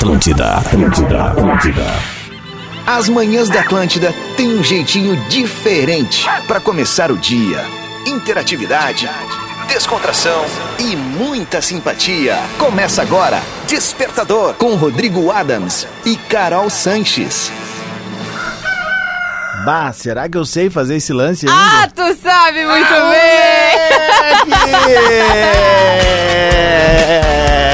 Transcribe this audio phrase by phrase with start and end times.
[0.00, 1.84] Atlântida, Atlântida, Atlântida.
[2.86, 7.62] As manhãs da Atlântida têm um jeitinho diferente para começar o dia.
[8.06, 9.06] Interatividade,
[9.68, 10.42] descontração
[10.78, 12.38] e muita simpatia.
[12.58, 17.52] Começa agora Despertador com Rodrigo Adams e Carol Sanches.
[19.66, 21.60] Bah, será que eu sei fazer esse lance ainda?
[21.82, 24.48] Ah, tu sabe muito Ah, bem!
[24.48, 25.10] moleque!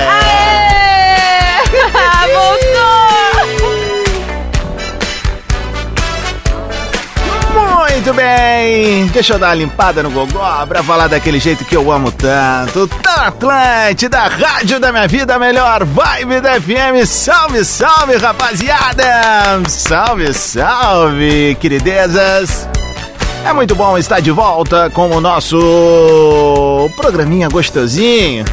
[8.06, 9.08] Muito bem!
[9.08, 12.86] Deixa eu dar uma limpada no gogó pra falar daquele jeito que eu amo tanto.
[13.02, 17.04] Tá Atlântida, Rádio da Minha Vida, melhor vibe da FM.
[17.04, 19.60] Salve, salve, rapaziada!
[19.66, 22.68] Salve, salve, queridezas!
[23.44, 28.44] É muito bom estar de volta com o nosso programinha gostosinho,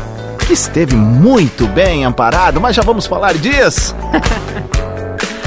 [0.48, 3.96] que esteve muito bem amparado, mas já vamos falar disso.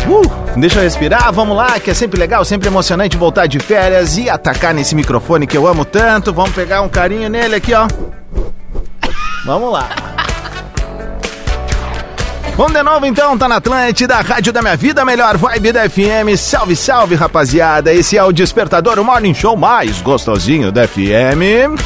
[0.08, 4.16] Uh, deixa eu respirar, vamos lá, que é sempre legal, sempre emocionante voltar de férias
[4.16, 6.32] e atacar nesse microfone que eu amo tanto.
[6.32, 7.86] Vamos pegar um carinho nele aqui, ó.
[9.44, 9.88] Vamos lá.
[12.56, 16.38] Vamos de novo então, tá na Atlântida, Rádio da Minha Vida, melhor vibe da FM.
[16.38, 17.92] Salve, salve, rapaziada.
[17.92, 21.76] Esse é o Despertador, o morning show mais gostosinho da FM.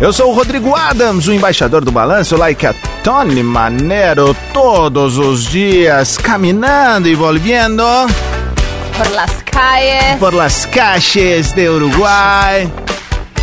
[0.00, 5.44] Eu sou o Rodrigo Adams, o embaixador do balanço, like a Tony Manero, todos os
[5.46, 7.84] dias, caminhando e volviendo
[8.96, 10.18] Por las calles.
[10.18, 12.66] por las calles de Uruguay.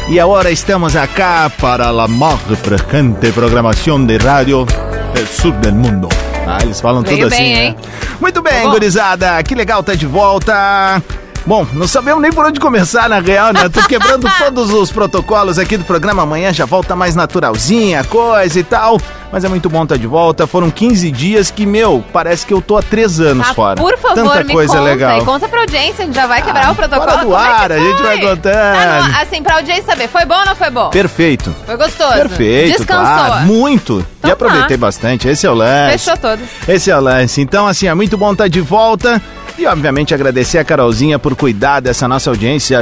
[0.10, 4.66] Y ahora estamos acá para la más refrescante programação de rádio
[5.14, 6.08] del sur del mundo.
[6.48, 7.66] Ah, eles falam Veio tudo assim, bem, né?
[7.66, 7.76] hein?
[8.22, 8.72] Muito bem, bom.
[8.72, 9.44] gurizada.
[9.44, 11.04] Que legal tá de volta.
[11.48, 13.70] Bom, não sabemos nem por onde começar, na real, né?
[13.70, 16.24] Tô quebrando todos os protocolos aqui do programa.
[16.24, 19.00] Amanhã já volta mais naturalzinha, coisa e tal.
[19.32, 20.46] Mas é muito bom estar de volta.
[20.46, 23.76] Foram 15 dias que, meu, parece que eu tô há três anos Ah, fora.
[23.82, 24.84] por favor, Tanta me coisa conta.
[24.84, 25.22] legal.
[25.22, 27.12] E conta pra audiência, a gente já vai quebrar Ah, o protocolo.
[27.12, 28.56] fora do é ar, a gente vai contando.
[28.56, 30.90] Ah, não, assim, pra audiência saber, foi bom ou não foi bom?
[30.90, 31.56] Perfeito.
[31.66, 32.14] Foi gostoso?
[32.14, 33.06] Perfeito, Descansou?
[33.26, 33.46] claro.
[33.46, 34.06] Muito.
[34.20, 34.82] Então e aproveitei tá.
[34.86, 35.28] bastante.
[35.30, 35.98] Esse é o lance.
[35.98, 36.46] Fechou todos.
[36.68, 37.40] Esse é o lance.
[37.42, 39.22] Então, assim, é muito bom estar de volta.
[39.58, 42.80] E, obviamente, agradecer a Carolzinha por cuidar dessa nossa audiência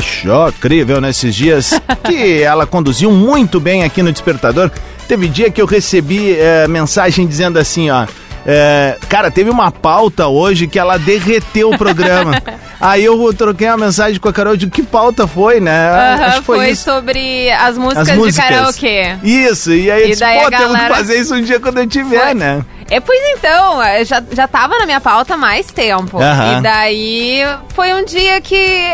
[0.49, 1.79] incrível nesses dias.
[2.03, 4.69] que ela conduziu muito bem aqui no Despertador.
[5.07, 8.05] Teve dia que eu recebi eh, mensagem dizendo assim, ó.
[8.45, 12.41] eh, cara, teve uma pauta hoje que ela derreteu o programa.
[12.79, 15.89] Aí eu troquei uma mensagem com a Carol de que pauta foi, né?
[15.89, 16.83] Aham, Acho que foi, foi isso.
[16.83, 18.47] sobre as músicas, As músicas.
[18.47, 19.15] de karaokê.
[19.23, 21.41] Isso, e aí eu E disse, daí pô, a temos que galera- fazer isso um
[21.41, 22.33] dia quando eu tiver, Foi.
[22.33, 22.65] né?
[22.89, 26.21] É, pois então, é, já, já tava na minha pauta há mais tempo.
[26.21, 26.59] Aham.
[26.59, 27.41] E daí
[27.73, 28.91] foi um dia que.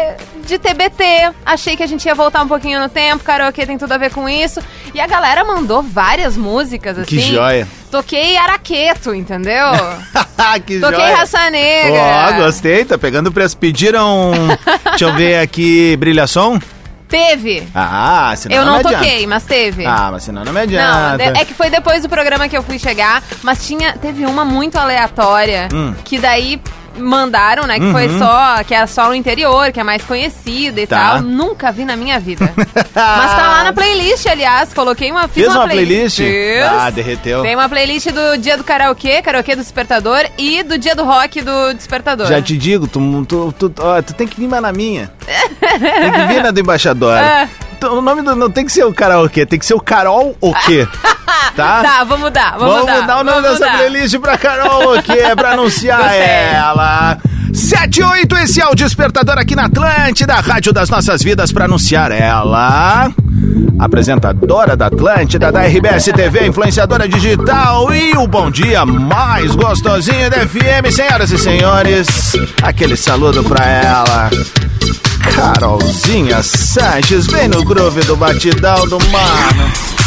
[0.51, 1.03] De TBT.
[1.45, 4.11] Achei que a gente ia voltar um pouquinho no tempo, karaokê tem tudo a ver
[4.11, 4.59] com isso.
[4.93, 7.07] E a galera mandou várias músicas, assim.
[7.15, 7.67] Que joia.
[7.89, 9.67] Toquei araqueto, entendeu?
[10.65, 11.15] que Toquei joia.
[11.15, 12.01] raça negra.
[12.01, 13.57] Ó, gostei, tá pegando preço.
[13.57, 14.31] Pediram,
[14.91, 16.59] deixa eu ver aqui, brilhação?
[17.07, 17.67] Teve.
[17.75, 18.97] Ah, senão eu não adianta.
[18.99, 19.85] toquei, mas teve.
[19.85, 21.17] Ah, mas senão não me Não, adianta.
[21.33, 24.45] de- é que foi depois do programa que eu fui chegar, mas tinha, teve uma
[24.45, 25.93] muito aleatória, Hum.
[26.05, 26.61] que daí
[26.97, 28.19] mandaram, né, que foi Uhum.
[28.19, 31.11] só, que é só no interior, que é mais conhecida e Tá.
[31.11, 31.21] tal.
[31.21, 32.51] Nunca vi na minha vida.
[32.57, 36.17] mas tá lá na playlist, aliás, coloquei uma, fiz Fez uma playlist?
[36.17, 36.63] Fiz.
[36.63, 37.41] Ah, derreteu.
[37.41, 41.41] Tem uma playlist do dia do karaokê, karaokê do despertador, e do dia do rock
[41.41, 42.27] do despertador.
[42.27, 45.11] Já te digo, tu, tu, tu, ó, tu tem que vir mais na minha.
[45.59, 47.15] tem que vir na do embaixador.
[47.17, 47.47] É.
[47.81, 50.37] Então, o nome do, não tem que ser o karaokê, tem que ser o Carol
[50.39, 50.87] o quê?
[51.55, 51.81] Tá?
[51.81, 53.77] Tá, vamos mudar, vamos, Vamos mudar o nome vamos dessa mudar.
[53.77, 56.21] playlist pra Carol, o que é pra anunciar Gostei.
[56.21, 57.17] ela.
[57.53, 63.11] 78, esse é o Despertador aqui na Atlântida, Rádio das Nossas Vidas, pra anunciar ela.
[63.79, 70.47] Apresentadora da Atlântida, da RBS TV, influenciadora digital e o bom dia mais gostosinho da
[70.47, 72.33] FM, senhoras e senhores.
[72.61, 74.29] Aquele saludo pra ela.
[75.35, 80.00] Carolzinha Sanches, vem no groove do batidão do mano.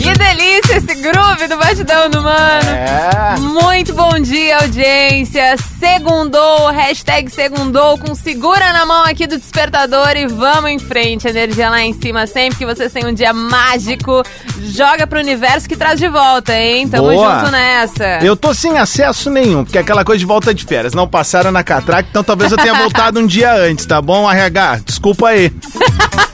[0.00, 2.70] Que delícia esse groove do batidão do mano.
[2.70, 3.38] É.
[3.38, 5.56] Muito bom dia, audiência.
[5.78, 11.28] Segundou, hashtag segundou, com segura na mão aqui do despertador e vamos em frente.
[11.28, 14.22] Energia lá em cima sempre, que vocês tenham um dia mágico.
[14.62, 16.88] Joga pro universo que traz de volta, hein?
[16.88, 17.40] Tamo Boa.
[17.40, 18.20] junto nessa.
[18.22, 20.94] Eu tô sem acesso nenhum, porque é aquela coisa de volta de férias.
[20.94, 24.80] Não passaram na catraca, então talvez eu tenha voltado um dia antes, tá bom, RH?
[24.86, 25.52] Desculpa aí.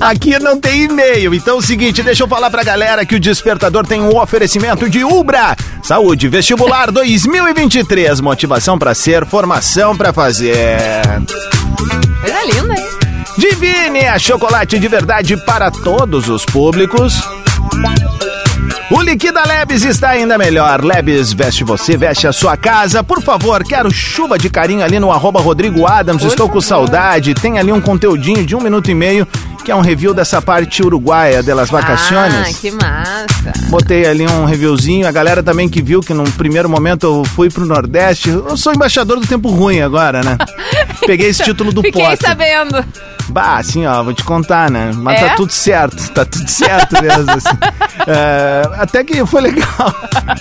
[0.00, 3.20] Aqui não tem e-mail, então é o seguinte, deixa eu falar pra galera que o
[3.20, 5.56] Despertador tem um oferecimento de Ubra.
[5.82, 10.56] Saúde Vestibular 2023, motivação pra ser, formação pra fazer.
[12.20, 12.86] Coisa linda, hein?
[13.38, 17.14] Divine, a chocolate de verdade para todos os públicos.
[18.90, 20.84] O Liquida Lebes está ainda melhor.
[20.84, 23.04] Lebes veste você, veste a sua casa.
[23.04, 26.24] Por favor, quero chuva de carinho ali no arroba Rodrigo Adams.
[26.24, 27.32] Estou com saudade.
[27.32, 29.28] Tem ali um conteúdinho de um minuto e meio,
[29.62, 32.34] que é um review dessa parte uruguaia das vacaciones.
[32.56, 33.52] Ah, que massa.
[33.68, 35.06] Botei ali um reviewzinho.
[35.06, 38.30] A galera também que viu que num primeiro momento eu fui pro Nordeste.
[38.30, 40.36] Eu sou embaixador do tempo ruim agora, né?
[41.06, 42.28] Peguei esse título do Fiquei Potter.
[42.28, 42.84] sabendo.
[43.28, 44.90] Bah, assim, ó, vou te contar, né?
[44.96, 45.28] Mas É?
[45.28, 47.48] tá tudo certo, tá tudo certo mesmo, assim.
[48.06, 49.94] É, até que foi legal.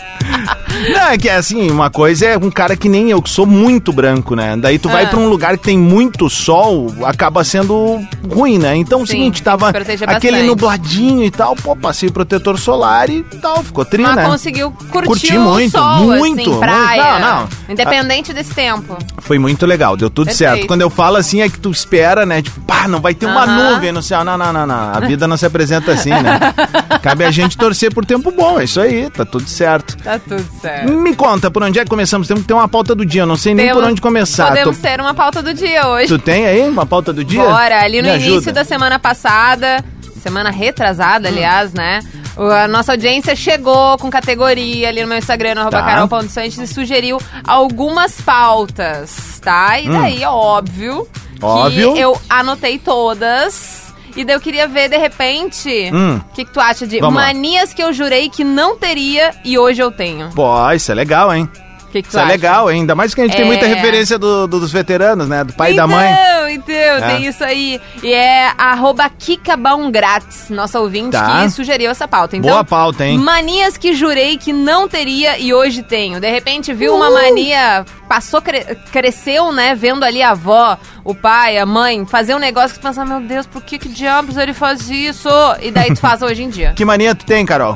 [0.94, 3.46] Não, é que é assim, uma coisa é um cara que nem eu, que sou
[3.46, 4.56] muito branco, né?
[4.58, 5.08] Daí tu vai Ah.
[5.08, 8.00] pra um lugar que tem muito sol, acaba sendo
[8.32, 8.76] ruim, né?
[8.78, 10.44] Então, seguinte, tava aquele bastante.
[10.44, 14.26] nubladinho e tal, pô, passei protetor solar e tal, ficou tri, Mas né?
[14.26, 16.60] conseguiu curtir Curti o muito, sol, muito, assim, muito.
[16.60, 17.20] praia.
[17.20, 17.50] Não, não.
[17.70, 18.98] Independente desse tempo.
[19.20, 20.52] Foi muito legal, deu tudo Perfeito.
[20.52, 20.68] certo.
[20.68, 22.42] Quando eu falo assim, é que tu espera, né?
[22.42, 23.72] Tipo, pá, não vai ter uma Aham.
[23.74, 24.24] nuvem no céu.
[24.24, 24.94] Não, não, não, não.
[24.94, 26.40] A vida não se apresenta assim, né?
[27.02, 29.96] Cabe a gente torcer por tempo bom, é isso aí, tá tudo certo.
[30.04, 30.92] Tá tudo certo.
[30.92, 32.28] Me conta, por onde é que começamos?
[32.28, 34.48] Temos que ter uma pauta do dia, eu não sei nem por Temos- onde começar.
[34.50, 36.08] Podemos Tô- ter uma pauta do dia hoje.
[36.08, 37.42] Tu tem aí uma pauta do dia?
[37.44, 38.52] Bora, ali no Me início ajuda.
[38.54, 39.84] da semana passada,
[40.22, 41.32] semana retrasada, Hum.
[41.32, 42.02] aliás, né?
[42.38, 45.82] A nossa audiência chegou com categoria ali no meu Instagram, no Tá.
[45.84, 49.80] carol.santos, e sugeriu algumas pautas, tá?
[49.80, 51.02] E daí, óbvio,
[51.42, 51.46] Hum.
[51.46, 51.94] Óbvio.
[51.94, 53.94] que eu anotei todas.
[54.16, 56.22] E daí eu queria ver, de repente, o Hum.
[56.34, 57.28] que, que tu acha de Vamos lá.
[57.28, 60.30] manias que eu jurei que não teria e hoje eu tenho.
[60.32, 61.48] Pô, isso é legal, hein?
[61.92, 62.32] Que, que Isso é acha?
[62.32, 62.68] legal?
[62.68, 63.48] Ainda mais que a gente tem É.
[63.48, 65.44] muita referência do- do- dos veteranos, né?
[65.44, 66.14] Do pai e da então, mãe.
[66.54, 67.02] Então, É.
[67.16, 67.82] tem isso aí.
[68.04, 71.42] E é arroba Kika Baumgratz, nossa ouvinte, Tá.
[71.44, 72.38] que sugeriu essa pauta.
[72.38, 73.18] Então, Boa pauta, hein?
[73.18, 76.20] Manias que jurei que não teria e hoje tenho.
[76.20, 79.74] De repente viu uma mania, passou, cre- cresceu, né?
[79.76, 83.20] Vendo ali a avó, o pai, a mãe, fazer um negócio que tu pensa, meu
[83.22, 85.30] Deus, por que, que diabos ele faz isso?
[85.62, 86.74] E daí tu faz hoje em dia.
[86.78, 87.76] Que mania tu tem, Carol?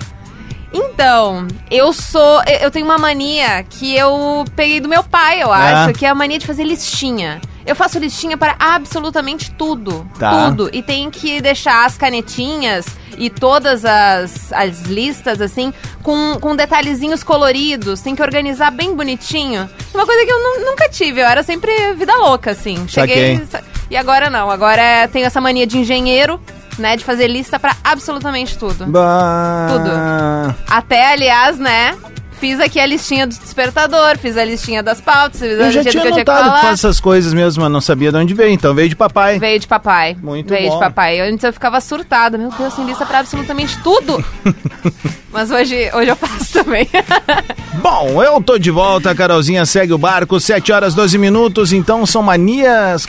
[0.73, 2.41] Então, eu sou.
[2.61, 5.57] eu- tenho uma mania que eu peguei do meu pai, eu É.
[5.73, 7.39] acho, que é a mania de fazer listinha.
[7.65, 10.05] Eu faço listinha para absolutamente tudo.
[10.19, 10.47] Tá.
[10.49, 10.69] Tudo.
[10.73, 12.85] E tem que deixar as canetinhas
[13.17, 18.01] e todas as, as listas, assim, com, com detalhezinhos coloridos.
[18.01, 19.69] Tem que organizar bem bonitinho.
[19.93, 21.21] Uma coisa que eu nu- nunca tive.
[21.21, 22.85] Eu era sempre vida louca, assim.
[22.87, 23.41] Cheguei.
[23.89, 24.49] E agora não.
[24.51, 26.41] Agora é- tenho essa mania de engenheiro,
[26.77, 26.95] né?
[26.95, 28.85] De fazer lista para absolutamente tudo.
[28.85, 29.67] Bah...
[29.69, 30.55] Tudo.
[30.69, 31.95] Até, aliás, né?
[32.43, 35.81] Fiz aqui a listinha do despertador, fiz a listinha das pautas, fiz a Eu já
[35.81, 38.51] tinha que eu tinha que faz essas coisas mesmo, mas não sabia de onde veio.
[38.51, 39.39] Então veio de papai.
[39.39, 40.17] Veio de papai.
[40.21, 40.73] Muito Veio bom.
[40.73, 41.21] de papai.
[41.21, 42.37] Antes eu ficava surtada.
[42.37, 44.21] Meu Deus, tem lista pra absolutamente tudo.
[45.31, 46.85] Mas hoje, hoje eu faço também.
[47.81, 52.05] Bom, eu tô de volta, a Carolzinha segue o barco, 7 horas 12 minutos, então
[52.05, 53.07] são manias.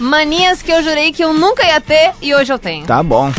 [0.00, 2.86] Manias que eu jurei que eu nunca ia ter e hoje eu tenho.
[2.86, 3.30] Tá bom.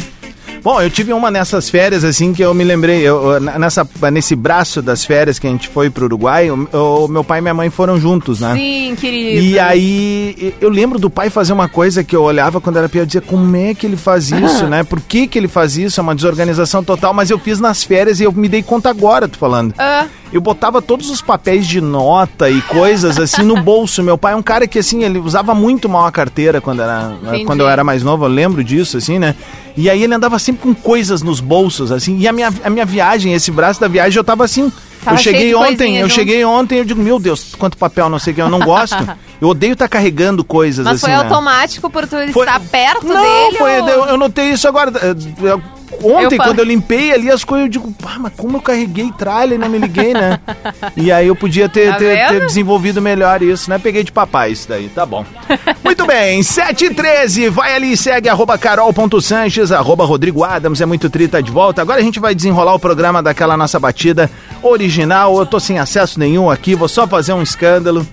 [0.63, 4.81] Bom, eu tive uma nessas férias, assim, que eu me lembrei, eu, nessa, nesse braço
[4.81, 7.69] das férias que a gente foi pro Uruguai, o, o meu pai e minha mãe
[7.69, 8.54] foram juntos, né?
[8.56, 9.42] Sim, querido.
[9.42, 13.01] E aí, eu lembro do pai fazer uma coisa que eu olhava quando era pior,
[13.01, 14.86] eu dizia, como é que ele faz isso, né?
[14.86, 16.00] Por que que ele faz isso?
[16.00, 19.27] É uma desorganização total, mas eu fiz nas férias e eu me dei conta agora,
[19.27, 19.74] tô falando.
[19.77, 24.01] Ah, Eu botava todos os papéis de nota e coisas assim no bolso.
[24.01, 27.15] Meu pai é um cara que assim, ele usava muito mal a carteira quando, era,
[27.21, 27.45] Entendi.
[27.45, 29.35] quando eu era mais novo, eu lembro disso, assim, né?
[29.77, 32.18] E aí ele andava sempre com coisas nos bolsos, assim.
[32.18, 34.72] E a minha, a minha viagem, esse braço da viagem, eu tava assim.
[35.03, 36.15] Tava eu cheguei ontem, eu junto.
[36.15, 38.95] cheguei ontem, eu digo, meu Deus, quanto papel, não sei o que, eu não gosto.
[39.41, 41.12] eu odeio estar carregando coisas mas assim.
[41.12, 41.24] foi né?
[41.29, 43.57] automático por tu Foi- estar perto Não, dele?
[43.57, 44.91] foi, ou- eu, eu notei isso agora.
[45.01, 45.15] eh,
[45.48, 45.62] eu-
[46.01, 49.12] Ontem, Eu quando eu limpei ali as coisas, eu digo, pá, mas como eu carreguei
[49.15, 50.39] tralha e não me liguei, né?
[50.98, 53.77] e aí eu podia ter, Tá ter, ter desenvolvido melhor isso, né?
[53.77, 55.24] Peguei de papai isso daí, tá bom.
[55.86, 60.86] Muito bem, 7 e 13 vai ali e segue arroba carol.sanches, arroba Rodrigo Adams, é
[60.86, 61.83] muito trita de volta.
[61.83, 64.31] Agora a gente vai desenrolar o programa daquela nossa batida
[64.63, 64.92] original.
[65.01, 68.07] Eu tô sem acesso nenhum aqui, vou só fazer um escândalo.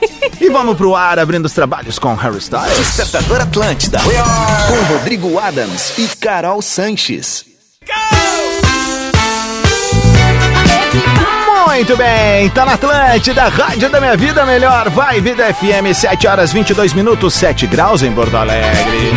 [0.40, 2.76] e vamos pro ar abrindo os trabalhos com Harry Styles.
[2.76, 4.00] Despertador Atlântida.
[4.00, 7.44] Com Rodrigo Adams e Carol Sanches.
[11.66, 16.50] Muito bem, tá na Atlântida, Rádio da Minha Vida Melhor, vai Vida FM, 7 horas
[16.50, 19.12] 22 minutos, 7 graus em Porto Alegre.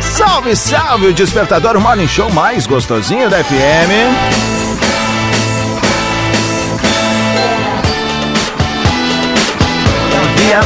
[0.00, 4.67] Salve, salve, o despertador o morning show mais gostosinho da FM.
[10.38, 10.60] Via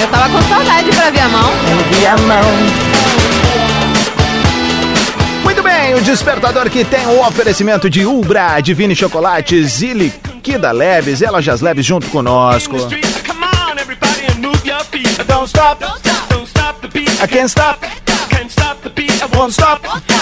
[0.00, 1.52] Eu tava com saudade pra ver a mão.
[5.44, 11.20] Muito bem, o despertador que tem o oferecimento de Ubra, Divine Chocolates e Liquida Leves,
[11.20, 12.76] e Lojas Leves junto conosco.
[15.26, 15.80] Don't stop,
[16.28, 17.08] don't stop the beat.
[17.22, 17.80] I can't stop,
[18.30, 19.80] Can't stop the beat, I won't stop.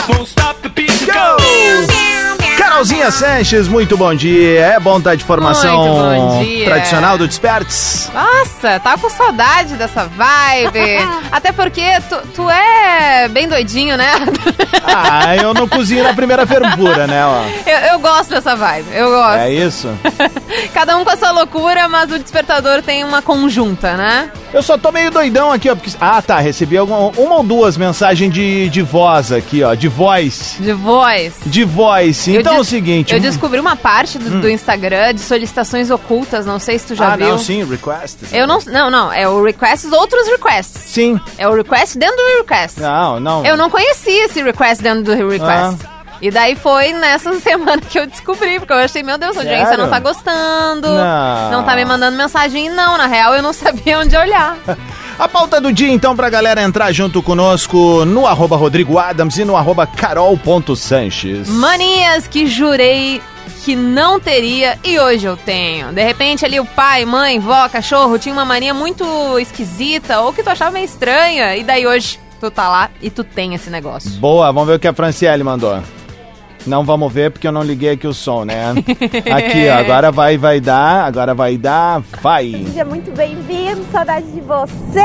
[0.08, 2.23] won't stop the beat Go!
[2.64, 4.60] Carolzinha Sanches, muito bom dia.
[4.60, 8.10] É bom estar de formação tradicional do Despertes.
[8.12, 11.06] Nossa, tava com saudade dessa vibe.
[11.30, 14.12] Até porque tu, tu é bem doidinho, né?
[14.82, 17.24] Ah, eu não cozinho na primeira fervura, né?
[17.26, 17.42] Ó.
[17.68, 19.38] Eu, eu gosto dessa vibe, eu gosto.
[19.40, 19.88] É isso?
[20.72, 24.30] Cada um com a sua loucura, mas o despertador tem uma conjunta, né?
[24.54, 25.74] Eu só tô meio doidão aqui, ó.
[25.74, 25.90] Porque...
[26.00, 26.38] Ah, tá.
[26.38, 29.74] Recebi alguma, uma ou duas mensagens de, de voz aqui, ó.
[29.74, 30.56] De voz.
[30.60, 31.34] De voz.
[31.44, 32.28] De voz.
[32.28, 33.12] Eu Então é o seguinte.
[33.12, 36.94] Eu hum, descobri uma parte do, do Instagram de solicitações ocultas, não sei se tu
[36.94, 37.28] já ah, viu.
[37.28, 38.18] não, sim, request.
[38.32, 38.58] Eu não.
[38.66, 39.12] Não, não.
[39.12, 40.82] É o requests, outros requests.
[40.82, 41.20] Sim.
[41.36, 42.80] É o request dentro do request.
[42.80, 43.44] Não, não.
[43.44, 45.84] Eu não conhecia esse request dentro do request.
[45.84, 45.94] Ah.
[46.20, 49.66] E daí foi nessa semana que eu descobri, porque eu achei, meu Deus, a audiência
[49.66, 49.84] Sério?
[49.84, 50.88] não tá gostando,
[51.50, 51.64] Não.
[51.64, 52.70] tá me mandando mensagem.
[52.70, 54.56] Não, na real eu não sabia onde olhar.
[55.16, 59.44] A pauta do dia, então, pra galera entrar junto conosco no arroba Rodrigo Adams e
[59.44, 61.48] no arroba carol.sanches.
[61.48, 63.22] Manias que jurei
[63.64, 65.92] que não teria e hoje eu tenho.
[65.92, 69.04] De repente ali o pai, mãe, vó, cachorro tinha uma mania muito
[69.38, 73.22] esquisita ou que tu achava meio estranha e daí hoje tu tá lá e tu
[73.22, 74.10] tem esse negócio.
[74.18, 75.80] Boa, vamos ver o que a Franciele mandou.
[76.66, 78.70] Não vamos ver porque eu não liguei aqui o som, né?
[79.30, 82.64] Aqui, ó, agora vai, vai dar, agora vai dar, vai.
[82.66, 85.00] Seja muito bem-vindo, saudade de você!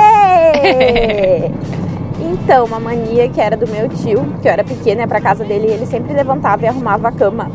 [2.21, 5.45] Então, uma mania que era do meu tio, que eu era pequena, ia pra casa
[5.45, 7.49] dele e ele sempre levantava e arrumava a cama,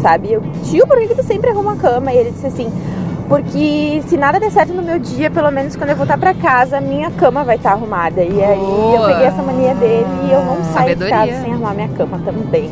[0.00, 0.32] sabe?
[0.32, 2.12] Eu, tio, por que, que tu sempre arruma a cama?
[2.12, 2.70] E ele disse assim,
[3.28, 6.80] porque se nada der certo no meu dia, pelo menos quando eu voltar pra casa,
[6.80, 8.22] minha cama vai estar arrumada.
[8.22, 8.96] E aí Boa.
[8.96, 11.10] eu peguei essa mania dele e eu não saio de Sabedoria.
[11.10, 12.70] casa sem arrumar minha cama também.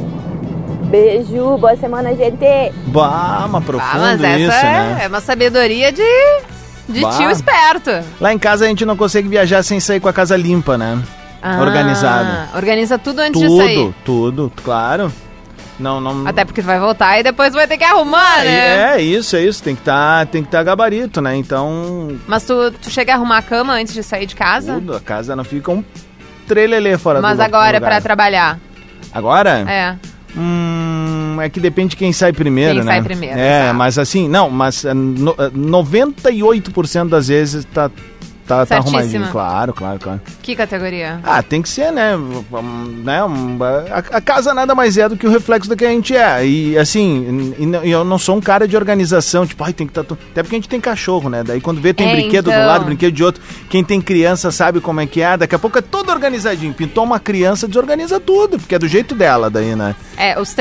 [0.90, 2.72] Beijo, boa semana, gente!
[2.86, 5.00] Bah, mas Ah, profundo mas essa isso, é, né?
[5.04, 6.02] é uma sabedoria de,
[6.88, 7.10] de Bah.
[7.16, 7.90] tio esperto.
[8.20, 11.00] Lá em casa a gente não consegue viajar sem sair com a casa limpa, né?
[11.60, 12.28] Organizado.
[12.28, 13.76] Ah, Organiza tudo antes de sair.
[13.76, 15.12] Tudo, tudo, claro.
[15.78, 16.26] Não, não.
[16.26, 18.96] Até porque tu vai voltar e depois vai ter que arrumar, né?
[18.96, 19.62] É, isso, é isso.
[19.62, 21.34] Tem que tá, tem que estar gabarito, né?
[21.36, 24.74] Então, Mas tu, tu chega a arrumar a cama antes de sair de casa?
[24.74, 25.82] tudo, a casa não fica um
[26.46, 28.58] trelelê fora Mas do agora é pra trabalhar.
[29.14, 29.64] Agora?
[29.70, 29.96] É.
[30.36, 32.92] Hum, é que depende de quem sai primeiro, Quem né?
[32.92, 33.74] sai primeiro, É, exato.
[33.78, 37.90] mas assim, não, mas é, no, é, 98% das vezes tá,
[38.50, 39.28] tá, tá arrumadinho.
[39.30, 40.20] Claro, claro, claro.
[40.42, 41.20] Que categoria?
[41.22, 42.16] Ah, tem que ser, né?
[42.16, 43.24] Um, né?
[43.24, 43.58] um,
[43.90, 46.44] a, a casa nada mais é do que o reflexo do que a gente é.
[46.44, 50.04] E assim, e, eu não sou um cara de organização, tipo, ai, tem que estar.
[50.04, 51.44] Tá, até porque a gente tem cachorro, né?
[51.44, 52.60] Daí quando vê, tem É, brinquedo então.
[52.60, 53.42] do lado, brinquedo de outro.
[53.68, 55.36] Quem tem criança sabe como é que é.
[55.36, 56.74] Daqui a pouco é todo organizadinho.
[56.74, 59.94] Pintou uma criança, desorganiza tudo, porque é do jeito dela daí, né?
[60.16, 60.54] É, os,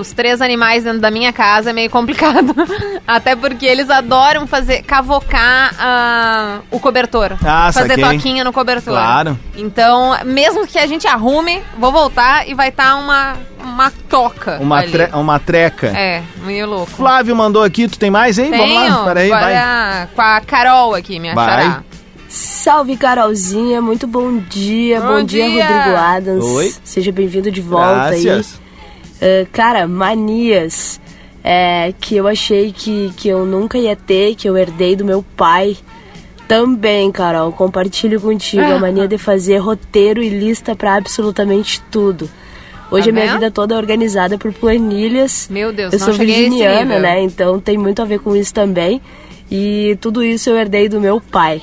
[0.00, 2.54] os três animais dentro da minha casa é meio complicado.
[3.06, 7.35] Até porque eles adoram fazer, cavocar ah, o cobertor.
[7.44, 8.04] Ah, fazer saquei.
[8.04, 8.92] toquinha no cobertor.
[8.94, 9.38] Claro.
[9.56, 14.58] Então, mesmo que a gente arrume, vou voltar e vai estar uma, uma toca.
[14.60, 14.90] Uma, ali.
[14.92, 15.88] tre- uma treca.
[15.88, 16.86] É, meio louco.
[16.90, 18.50] Flávio mandou aqui, tu tem mais, hein?
[18.50, 19.54] Tenho, Vamos lá, peraí, vai.
[19.56, 21.46] agora com a Carol aqui, minha Vai.
[21.48, 21.82] xará.
[22.28, 25.00] Salve Carolzinha, muito bom dia.
[25.00, 25.66] Bom Bom, dia, dia.
[25.68, 26.44] Rodrigo Adams.
[26.44, 26.74] Oi.
[26.82, 28.60] Seja bem-vindo de volta Graças.
[29.22, 29.44] aí.
[29.44, 31.00] Ah, cara, manias
[31.44, 35.24] é, que eu achei que, que eu nunca ia ter, que eu herdei do meu
[35.36, 35.76] pai.
[36.48, 42.30] Também, Carol, compartilho contigo a mania de fazer roteiro e lista pra absolutamente tudo.
[42.90, 43.34] Hoje Tá a minha vendo?
[43.34, 45.48] vida toda é organizada por planilhas.
[45.50, 47.20] Meu Deus, eu não sou virginiana, né?
[47.20, 49.02] Então tem muito a ver com isso também.
[49.50, 51.60] E tudo isso eu herdei do meu pai.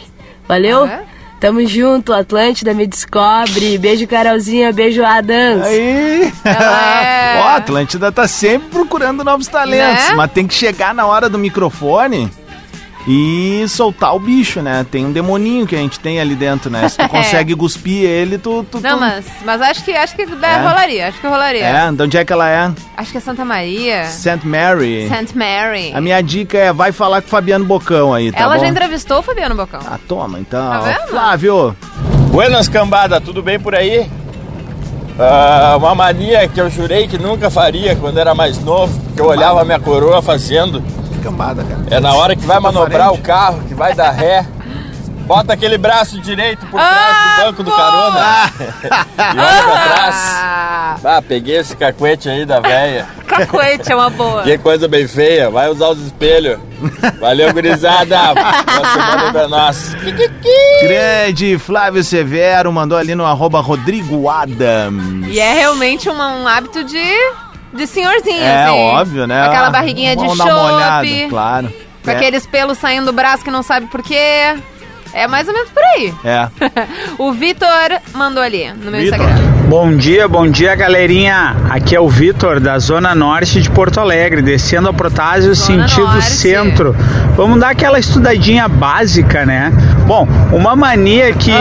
[0.48, 0.84] Valeu?
[0.84, 1.04] Ah, é?
[1.40, 3.78] Tamo junto, Atlântida me descobre.
[3.78, 4.72] Beijo, Carolzinha.
[4.74, 5.66] Beijo, Adams.
[5.66, 6.32] Aí!
[6.46, 10.16] É- Ó, a Atlântida tá sempre procurando novos talentos, Né?
[10.16, 12.30] mas tem que chegar na hora do microfone
[13.08, 14.86] e soltar o bicho, né?
[14.90, 16.88] Tem um demoninho que a gente tem ali dentro, né?
[16.88, 18.66] Se tu consegue cuspir ele, tu...
[18.72, 19.00] tu Não, tu...
[19.00, 20.58] mas, mas acho que acho que É.
[20.68, 21.66] rolaria, acho que rolaria.
[21.66, 22.72] É, de onde é que ela é?
[22.96, 24.06] Acho que é Santa Maria.
[24.06, 24.40] St.
[24.46, 25.10] Mary.
[25.10, 25.38] St.
[25.38, 25.92] Mary.
[25.94, 28.62] A minha dica é, vai falar com o Fabiano Bocão aí, tá Ela bom?
[28.62, 29.80] já entrevistou o Fabiano Bocão.
[29.86, 30.70] Ah, toma, então.
[30.72, 31.08] Tá vendo?
[31.10, 31.76] Flávio,
[32.32, 34.10] Buenas cambada, tudo bem por aí?
[35.20, 39.26] Ah, uma mania que eu jurei que nunca faria quando era mais novo, que eu
[39.28, 40.84] olhava a minha coroa fazendo,
[41.24, 41.82] cambada, cara.
[41.90, 44.46] é na hora que vai manobrar o carro, que vai dar ré,
[45.26, 48.52] bota aquele braço direito por trás Ah, do banco do carona
[49.34, 50.16] e olha pra trás.
[50.16, 53.08] Ah, Ah, peguei esse cacuete aí da véia.
[53.28, 54.44] cacuete é uma boa.
[54.44, 56.60] Que coisa bem feia, vai usar os espelhos.
[57.20, 58.18] Valeu, gurizada.
[58.36, 59.96] Boa semana pra nós.
[60.82, 65.28] Grande Flávio Severo mandou ali no arroba Rodrigo Adams.
[65.30, 67.02] E é realmente uma- um hábito de,
[67.74, 68.80] de senhorzinho, É assim.
[68.80, 69.42] óbvio, né?
[69.48, 71.28] Aquela barriguinha de vamos dar uma olhada, chope.
[71.30, 71.74] Claro.
[72.04, 72.16] Com É.
[72.16, 74.56] aqueles pelos saindo do braço que não sabe por quê.
[75.14, 76.14] É mais ou menos por aí.
[76.26, 76.48] É.
[77.18, 77.68] o Vitor
[78.14, 79.20] mandou ali no meu Vitor.
[79.20, 79.54] Instagram.
[79.68, 81.56] Bom dia, bom dia galerinha.
[81.70, 86.08] Aqui é o Vitor da Zona Norte de Porto Alegre, descendo a Protásio Zona sentido
[86.08, 86.26] Norte.
[86.26, 86.96] centro.
[87.36, 89.72] Vamos dar aquela estudadinha básica, né?
[90.06, 91.52] Bom, uma mania que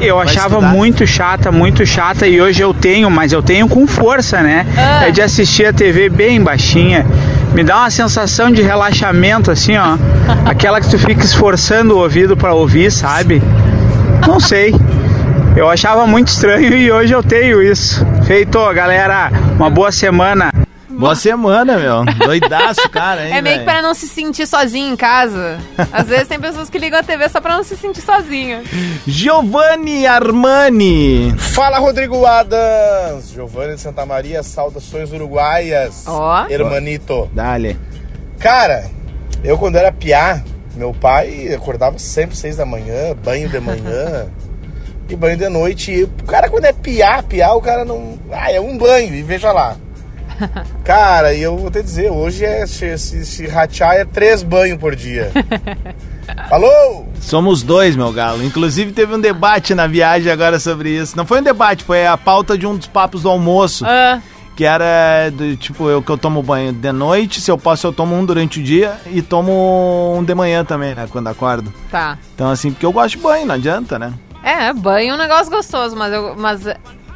[0.00, 0.72] eu Vai achava estudar?
[0.72, 4.66] muito chata, muito chata e hoje eu tenho, mas eu tenho com força, né?
[4.76, 5.06] Ah.
[5.06, 7.04] É de assistir a TV bem baixinha.
[7.54, 9.96] Me dá uma sensação de relaxamento assim, ó.
[10.44, 13.40] Aquela que tu fica esforçando o ouvido pra ouvir, sabe?
[14.26, 14.74] Não sei.
[15.56, 18.04] Eu achava muito estranho e hoje eu tenho isso.
[18.26, 19.30] Feito, galera.
[19.56, 20.52] Uma boa semana.
[20.98, 22.04] Boa semana, meu.
[22.24, 23.72] Doidaço, cara, hein, É meio que velho?
[23.72, 25.58] pra não se sentir sozinho em casa.
[25.92, 28.62] Às vezes tem pessoas que ligam a TV só pra não se sentir sozinho.
[29.06, 31.34] Giovanni Armani.
[31.38, 36.46] Fala Rodrigo Adams, Giovanni de Santa Maria, saudações uruguaias, Ó.
[36.48, 37.28] hermanito.
[37.32, 37.78] Dale.
[38.38, 38.84] Cara,
[39.42, 40.42] eu quando era piá,
[40.76, 44.26] meu pai acordava sempre seis da manhã, banho de manhã
[45.08, 45.92] e banho de noite.
[45.92, 48.18] E o cara quando é piá, piá, o cara não...
[48.30, 49.76] Ah, é um banho e veja lá.
[50.84, 54.78] Cara, e eu vou te dizer, hoje é, se, se, se rachar é três banhos
[54.78, 55.30] por dia.
[56.48, 57.08] Falou!
[57.20, 58.42] Somos dois, meu galo.
[58.42, 61.16] Inclusive teve um debate na viagem agora sobre isso.
[61.16, 63.84] Não foi um debate, foi a pauta de um dos papos do almoço.
[63.86, 64.20] Ah,
[64.56, 67.92] Que era do tipo, eu que eu tomo banho de noite, se eu posso eu
[67.92, 71.06] tomo um durante o dia e tomo um de manhã também, né?
[71.10, 71.72] Quando acordo.
[71.90, 72.18] tá.
[72.34, 74.12] Então assim, porque eu gosto de banho, não adianta, né?
[74.42, 76.60] É, banho é um negócio gostoso, mas, eu, mas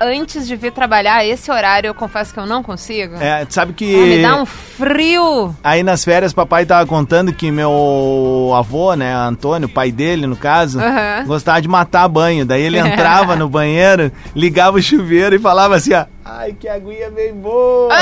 [0.01, 3.17] antes de vir trabalhar, esse horário eu confesso que eu não consigo.
[3.17, 3.95] É, sabe que.
[3.95, 5.55] Ah, me dá um frio.
[5.63, 10.81] Aí nas férias, papai tava contando que meu avô, né, Antônio, pai dele, no caso,
[10.81, 11.25] Aham.
[11.27, 12.45] gostava de matar banho.
[12.45, 17.11] Daí ele entrava no banheiro, ligava o chuveiro e falava assim, ó, ai, que aguinha
[17.11, 17.95] bem boa.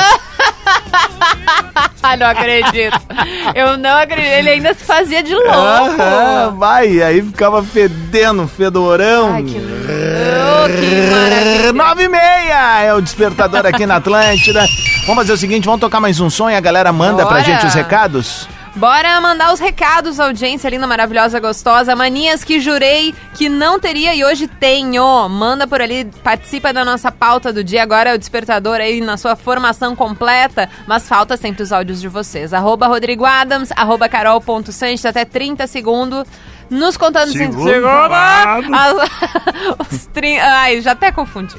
[2.03, 2.97] Ah, não acredito.
[3.55, 4.31] Eu não acredito.
[4.33, 6.57] Ele ainda se fazia de louco.
[6.57, 9.33] Vai, aí ficava fedendo, fedorão.
[9.35, 9.59] Ai, que.
[11.73, 14.65] Nove e meia é o despertador aqui na Atlântida.
[15.07, 17.45] Vamos fazer o seguinte, vamos tocar mais um som e a galera manda pra Bora.
[17.45, 18.49] gente os recados?
[18.77, 21.97] Bora mandar os recados, audiência linda, maravilhosa, gostosa.
[21.97, 25.27] Manias que jurei que não teria e hoje tenho.
[25.31, 27.83] Manda por ali, participa da nossa pauta do dia.
[27.83, 32.09] Agora é o despertador aí na sua formação completa, mas falta sempre os áudios de
[32.09, 32.53] vocês.
[32.53, 36.25] Arroba Rodrigo Adams, arroba carol.sanches, até 30 segundos.
[36.69, 37.71] Nos contando em Segundo.
[38.13, 39.11] As-
[39.91, 40.43] Os 30.
[40.45, 41.55] Ai, já até confundi.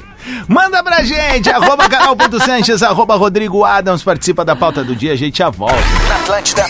[0.46, 5.38] Manda pra gente, arroba canal.sanches, arroba Rodrigo Adams, participa da pauta do dia, a gente
[5.38, 5.76] já volta.
[6.08, 6.66] Na Atlântida,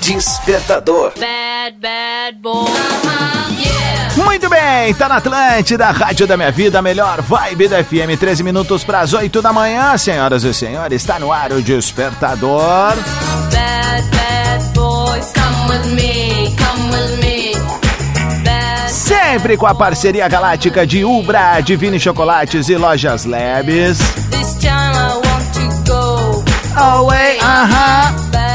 [0.00, 1.12] Despertador.
[1.18, 2.68] Bad, bad boy.
[4.16, 8.84] Muito bem, tá na Atlântida, Rádio da Minha Vida, melhor vibe da FM, 13 minutos
[8.84, 12.94] pras 8 da manhã, senhoras e senhores, está no ar o Despertador.
[13.50, 17.54] Bad, bad boys, come with me, come with me.
[18.88, 23.98] Sempre com a parceria galáctica de Ubra, Divine Chocolates e Lojas Labs.
[24.30, 26.44] this time I want to go.
[26.76, 28.14] Away, aham.
[28.14, 28.53] Bad, bad.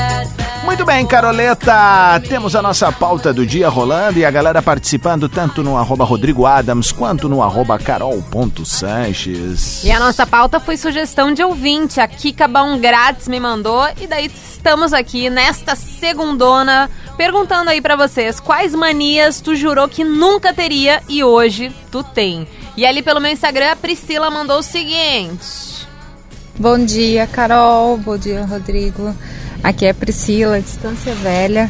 [0.79, 5.61] Muito bem, Caroleta, temos a nossa pauta do dia rolando e a galera participando tanto
[5.61, 9.83] no arroba Rodrigo Adams quanto no arroba carol.sanches.
[9.83, 11.99] E a nossa pauta foi sugestão de ouvinte.
[11.99, 13.85] A Kika Baum Grátis me mandou.
[13.99, 20.05] E daí estamos aqui nesta segundona perguntando aí pra vocês quais manias tu jurou que
[20.05, 22.47] nunca teria e hoje tu tem.
[22.77, 25.85] E ali pelo meu Instagram a Priscila mandou o seguinte.
[26.57, 27.97] Bom dia, Carol.
[27.97, 29.13] Bom dia, Rodrigo.
[29.63, 31.69] Aqui é a Priscila, Distância Velha.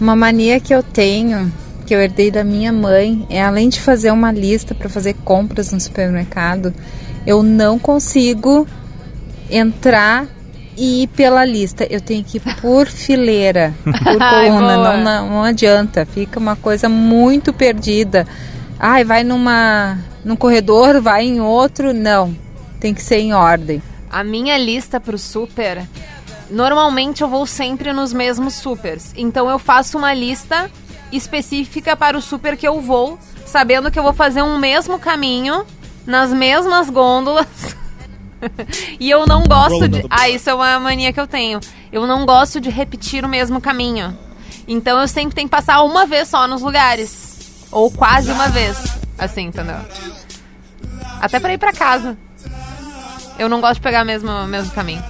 [0.00, 1.52] Uma mania que eu tenho,
[1.86, 5.72] que eu herdei da minha mãe, é além de fazer uma lista para fazer compras
[5.72, 6.74] no supermercado,
[7.26, 8.66] eu não consigo
[9.50, 10.26] entrar
[10.76, 11.86] e ir pela lista.
[11.88, 14.76] Eu tenho que ir por fileira, por coluna.
[14.76, 18.26] Não, não, não adianta, fica uma coisa muito perdida.
[18.78, 21.94] Ai, vai numa, num corredor, vai em outro.
[21.94, 22.36] Não,
[22.80, 23.80] tem que ser em ordem.
[24.10, 25.82] A minha lista pro super,
[26.50, 29.12] normalmente eu vou sempre nos mesmos supers.
[29.16, 30.70] Então eu faço uma lista
[31.12, 35.64] específica para o super que eu vou, sabendo que eu vou fazer um mesmo caminho
[36.06, 37.46] nas mesmas gôndolas.
[39.00, 40.04] e eu não gosto de.
[40.10, 41.60] Ah, isso é uma mania que eu tenho.
[41.92, 44.16] Eu não gosto de repetir o mesmo caminho.
[44.66, 47.66] Então eu sempre tenho que passar uma vez só nos lugares.
[47.70, 48.76] Ou quase uma vez.
[49.18, 49.76] Assim, entendeu?
[51.20, 52.16] Até pra ir pra casa.
[53.38, 55.02] Eu não gosto de pegar o mesmo, o mesmo caminho.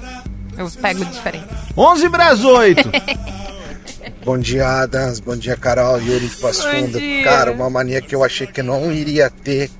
[0.56, 1.46] Eu pego diferente.
[1.76, 2.90] 11 para as 8.
[4.24, 5.20] Bom dia, Adams.
[5.20, 6.00] Bom dia, Carol.
[6.00, 6.98] Yuri de Passo Fundo.
[7.22, 9.70] Cara, uma mania que eu achei que não iria ter,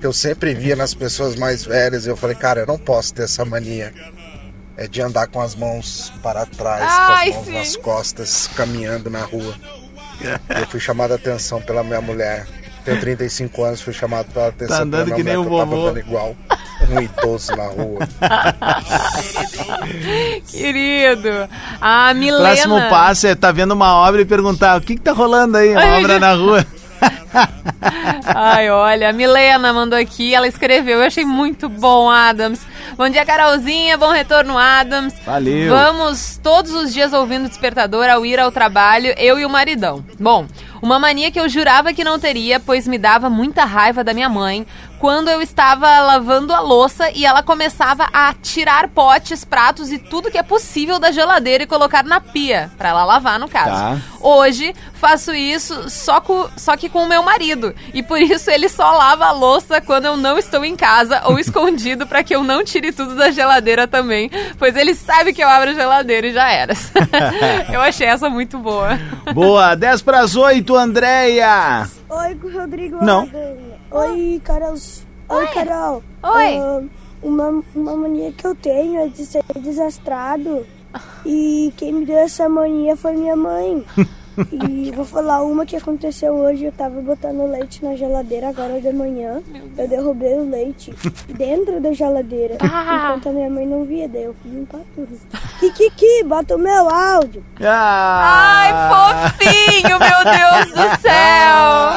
[0.00, 2.06] que eu sempre via nas pessoas mais velhas.
[2.06, 3.92] Eu falei, cara, eu não posso ter essa mania.
[4.76, 7.52] É de andar com as mãos para trás, Ai, com as mãos sim.
[7.52, 9.54] nas costas, caminhando na rua.
[10.48, 12.46] Eu fui chamado a atenção pela minha mulher.
[12.84, 15.58] Tenho 35 anos, fui chamado pela atenção Tá andando que nem o vovô.
[15.58, 16.36] tava andando igual
[16.90, 18.00] um idoso na rua.
[20.50, 21.48] Querido.
[21.80, 22.44] A Milena.
[22.44, 25.70] Próximo passo é tá vendo uma obra e perguntar o que, que tá rolando aí,
[25.72, 26.66] uma Ai, obra na rua.
[28.24, 32.60] Ai, olha, a Milena mandou aqui, ela escreveu, eu achei muito bom, Adams.
[32.96, 35.14] Bom dia, Carolzinha, bom retorno, Adams.
[35.24, 35.70] Valeu.
[35.70, 40.04] Vamos todos os dias ouvindo o despertador ao ir ao trabalho, eu e o maridão.
[40.18, 40.46] Bom,
[40.80, 44.28] uma mania que eu jurava que não teria, pois me dava muita raiva da minha
[44.28, 44.66] mãe,
[44.98, 50.30] quando eu estava lavando a louça e ela começava a tirar potes, pratos e tudo
[50.30, 53.70] que é possível da geladeira e colocar na pia, pra ela lavar, no caso.
[53.70, 53.98] Tá.
[54.20, 57.74] Hoje faço isso só, com, só que com o meu marido.
[57.94, 61.38] E por isso ele só lava a louça quando eu não estou em casa ou
[61.40, 64.30] escondido pra que eu não tire tudo da geladeira também.
[64.58, 66.74] Pois ele sabe que eu abro a geladeira e já era.
[67.72, 68.98] eu achei essa muito boa.
[69.32, 71.88] Boa, 10 pras 8, Andréia.
[72.08, 73.04] Oi, Rodrigo.
[73.04, 73.22] Não.
[73.22, 73.77] Adams.
[73.90, 74.74] Oi, Carol.
[75.28, 76.02] Oi, Carol.
[76.22, 76.56] Oi.
[76.58, 76.82] Ah,
[77.22, 80.66] uma, uma mania que eu tenho é de ser desastrado.
[81.26, 83.84] E quem me deu essa mania foi minha mãe.
[84.52, 86.64] E vou falar uma que aconteceu hoje.
[86.66, 89.42] Eu tava botando leite na geladeira agora de manhã.
[89.76, 90.94] Eu derrubei o leite
[91.36, 92.56] dentro da geladeira.
[92.60, 93.08] Ah.
[93.16, 95.18] Enquanto a minha mãe não via, daí eu fui limpar tudo.
[95.58, 97.44] Kikiki, bota o meu áudio.
[97.60, 101.87] Ai, Ah, fofinho, meu Deus do céu!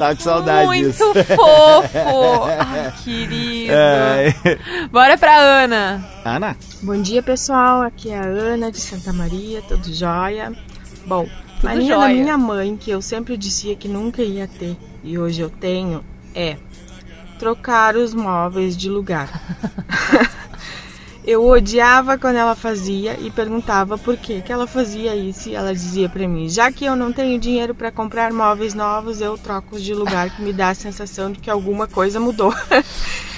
[0.00, 1.12] Tá com saudade Muito disso.
[1.12, 2.44] fofo!
[2.58, 3.70] Ai, querido.
[3.70, 4.34] É.
[4.90, 6.02] Bora pra Ana.
[6.24, 6.56] Ana?
[6.80, 7.82] Bom dia, pessoal.
[7.82, 10.54] Aqui é a Ana de Santa Maria, tudo jóia?
[11.04, 11.24] Bom,
[11.56, 12.00] Tudo mania jóia.
[12.16, 16.02] da minha mãe, que eu sempre dizia que nunca ia ter e hoje eu tenho,
[16.34, 16.56] é
[17.38, 19.28] trocar os móveis de lugar.
[21.30, 25.72] eu odiava quando ela fazia e perguntava por que que ela fazia isso e ela
[25.72, 29.78] dizia pra mim, já que eu não tenho dinheiro pra comprar móveis novos, eu troco
[29.78, 32.52] de lugar que me dá a sensação de que alguma coisa mudou.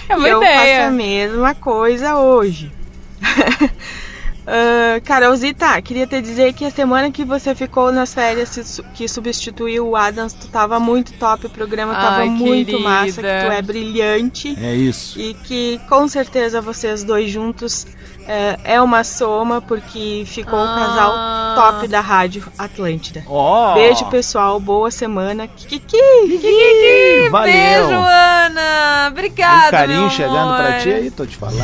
[0.08, 0.78] É uma eu ideia.
[0.78, 2.72] faço a mesma coisa hoje.
[4.46, 9.88] Ah, Carolzita, queria te dizer que a semana que você ficou nas férias que substituiu
[9.88, 12.82] o Adams, tu tava muito top, o programa tava Ai, muito querida.
[12.82, 14.56] massa, que tu é brilhante.
[14.60, 15.18] É isso.
[15.20, 17.86] E que com certeza vocês dois juntos
[18.26, 21.54] é, é uma soma, porque ficou o casal Ah.
[21.56, 23.22] top da Rádio Atlântida.
[23.28, 23.74] Ó.
[23.74, 25.46] Beijo, pessoal, boa semana.
[25.46, 25.78] Kiki!
[25.78, 27.52] Kiki, Valeu.
[27.52, 29.08] Beijo, Ana.
[29.10, 30.80] Obrigada, Um carinho meu chegando pra amor.
[30.80, 31.58] ti aí, tô te falando.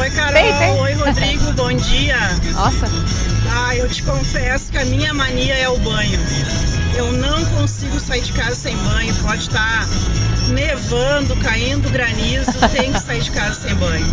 [0.00, 0.32] Oi, Carol.
[0.32, 0.80] Tem, tem.
[0.80, 1.52] Oi, Rodrigo.
[1.52, 1.95] Bom dia.
[2.56, 2.86] Nossa.
[3.54, 6.18] Ah, eu te confesso que a minha mania é o banho.
[6.94, 9.14] Eu não consigo sair de casa sem banho.
[9.16, 9.86] Pode estar
[10.48, 14.06] nevando, caindo granizo, tem que sair de casa sem banho.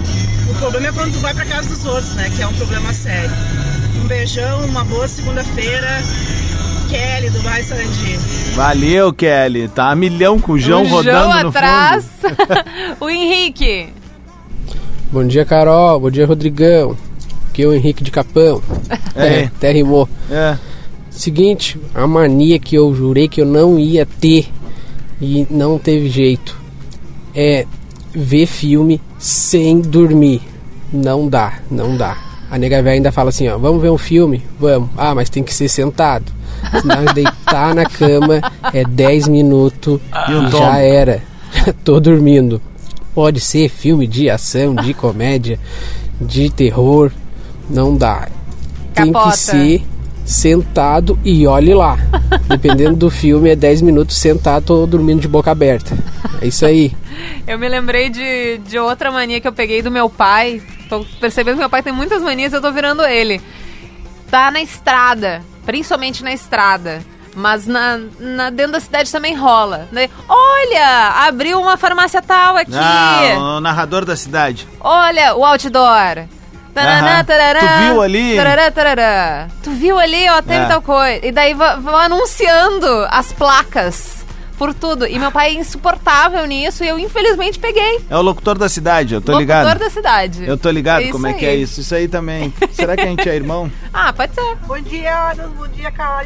[0.49, 2.29] O problema é quando tu vai pra casa dos outros, né?
[2.35, 3.31] Que é um problema sério.
[4.03, 5.87] Um beijão, uma boa segunda-feira.
[6.89, 8.17] Kelly, do Bairro Sarandi.
[8.55, 9.67] Valeu, Kelly.
[9.69, 12.05] Tá a milhão com o João o rodando João no atrás.
[12.99, 13.87] o Henrique.
[15.11, 15.99] Bom dia, Carol.
[15.99, 16.97] Bom dia, Rodrigão.
[17.61, 18.61] É o Henrique de Capão.
[19.15, 19.43] É.
[19.43, 20.09] Até rimou.
[20.27, 20.57] É.
[21.11, 24.49] Seguinte, a mania que eu jurei que eu não ia ter
[25.21, 26.59] e não teve jeito
[27.35, 27.67] é
[28.11, 30.41] ver filme sem dormir.
[30.91, 32.17] Não dá, não dá.
[32.49, 34.43] A nega velha ainda fala assim, ó, vamos ver um filme?
[34.59, 34.89] Vamos.
[34.97, 36.31] Ah, mas tem que ser sentado.
[36.81, 38.41] Senão deitar na cama
[38.73, 41.23] é 10 minutos E e já era.
[41.83, 42.61] Tô dormindo.
[43.13, 45.59] Pode ser filme de ação, de comédia,
[46.19, 47.11] de terror.
[47.69, 48.27] Não dá.
[48.93, 49.31] Tem Capota.
[49.31, 49.83] que ser
[50.25, 51.97] sentado e olhe lá.
[52.47, 55.97] Dependendo do filme, é 10 minutos sentado, tô dormindo de boca aberta.
[56.41, 56.95] É isso aí.
[57.47, 60.61] Eu me lembrei de, de outra mania que eu peguei do meu pai.
[60.89, 63.41] Tô percebendo que meu pai tem muitas manias e eu tô virando ele.
[64.31, 67.01] Tá na estrada, principalmente na estrada.
[67.35, 69.87] Mas na, na- dentro da cidade também rola.
[69.91, 70.09] né?
[70.27, 72.71] Olha, abriu uma farmácia tal aqui.
[72.75, 74.67] Ah, o narrador da cidade.
[74.79, 76.25] Olha o outdoor.
[76.73, 78.35] Tarará, Tu viu ali?
[78.35, 79.47] Tarará, tarará.
[79.61, 80.67] Tu viu ali, ó, teve É.
[80.67, 81.25] tal coisa.
[81.25, 84.25] E daí vão anunciando as placas
[84.57, 85.05] por tudo.
[85.05, 88.03] E meu pai é insuportável nisso e eu infelizmente peguei.
[88.09, 89.79] É o locutor da cidade, eu tô Locutor ligado.
[89.79, 90.45] da cidade.
[90.47, 91.81] Eu tô ligado É como é que é isso.
[91.81, 92.53] Isso aí também.
[92.71, 93.71] Será que a gente é irmão?
[93.93, 94.55] Ah, pode ser.
[94.65, 95.51] Bom dia, Adams.
[95.55, 96.25] Bom dia, Carol.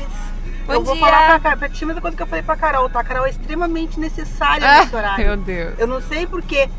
[0.66, 1.06] Bom eu vou dia.
[1.06, 3.00] falar pra, pra ti a mesma coisa que eu falei pra Carol, tá?
[3.00, 5.26] A Carol é extremamente necessária Ah, nesse horário.
[5.26, 5.74] meu Deus.
[5.78, 6.70] Eu não sei porquê.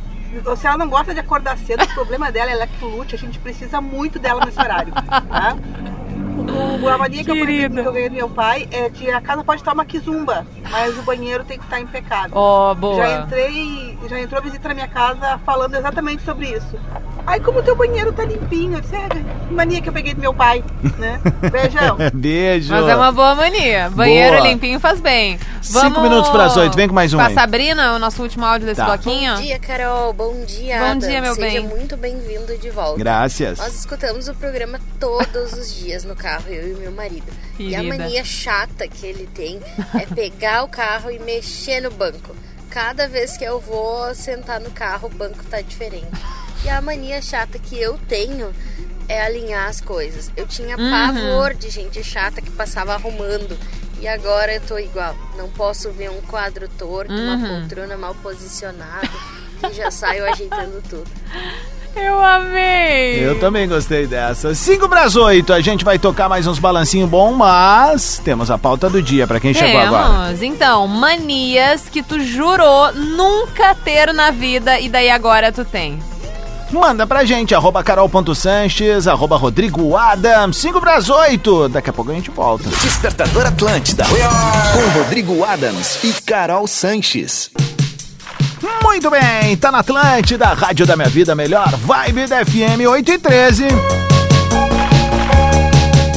[0.56, 3.14] Se ela não gosta de acordar cedo, o problema dela é lactolute.
[3.14, 5.56] A gente precisa muito dela nesse horário, tá?
[6.82, 9.60] O, a mania que eu, que ganhei do meu pai é de a casa pode
[9.60, 12.30] estar uma quizumba, mas o banheiro tem que estar impecável.
[12.32, 12.96] Ó, boa.
[12.96, 16.78] Já entrei, já entrou visita na minha casa falando exatamente sobre isso.
[17.30, 18.78] Ai, como o teu banheiro tá limpinho.
[18.78, 19.06] Eu disse, é,
[19.52, 20.64] mania que eu peguei do meu pai,
[20.96, 21.20] né?
[21.52, 21.98] Beijão.
[22.14, 22.72] Beijo.
[22.72, 23.90] Mas é uma boa mania.
[23.90, 24.48] Banheiro Boa.
[24.48, 25.38] limpinho faz bem.
[25.60, 27.30] Cinco minutos pras oito, vem com mais um Com a.
[27.30, 28.86] Sabrina, o nosso último áudio desse Tá.
[28.86, 29.34] bloquinho.
[29.34, 30.12] Bom dia, Carol.
[30.14, 30.98] Bom dia, Bom Adam.
[31.00, 31.68] dia, meu Seja bem.
[31.68, 32.98] muito bem-vindo de volta.
[32.98, 33.58] Graças.
[33.58, 37.26] Nós escutamos o programa todos os dias no carro, eu e meu marido.
[37.58, 37.98] E a Querida.
[38.04, 39.60] mania chata que ele tem
[39.94, 42.34] é pegar o carro e mexer no banco.
[42.70, 46.06] Cada vez que eu vou sentar no carro, o banco tá diferente.
[46.64, 48.52] E a mania chata que eu tenho
[49.08, 50.30] é alinhar as coisas.
[50.36, 50.90] Eu tinha Uhum.
[50.90, 53.56] pavor de gente chata que passava arrumando.
[54.00, 55.14] E agora eu tô igual.
[55.36, 57.60] Não posso ver um quadro torto, uma Uhum.
[57.60, 59.08] poltrona mal posicionada.
[59.68, 61.06] E já saio ajeitando tudo.
[61.96, 63.26] Eu amei!
[63.26, 64.54] Eu também gostei dessa.
[64.54, 68.58] 5 para as 8, a gente vai tocar mais uns balancinhos bom, mas temos a
[68.58, 70.26] pauta do dia para quem chegou agora.
[70.26, 70.42] Temos.
[70.42, 75.98] Então, manias que tu jurou nunca ter na vida e daí agora tu tem.
[76.70, 81.68] Manda pra gente, arroba carol.sanches, arroba Rodrigo Adams, 5 para as 8.
[81.70, 82.68] Daqui a pouco a gente volta.
[82.68, 84.04] Despertador Atlântida.
[84.04, 87.50] Com Rodrigo Adams e Carol Sanches.
[88.82, 93.18] Muito bem, tá na Atlântida, Rádio da Minha Vida Melhor, Vibe da FM 8 e
[93.18, 93.64] 13.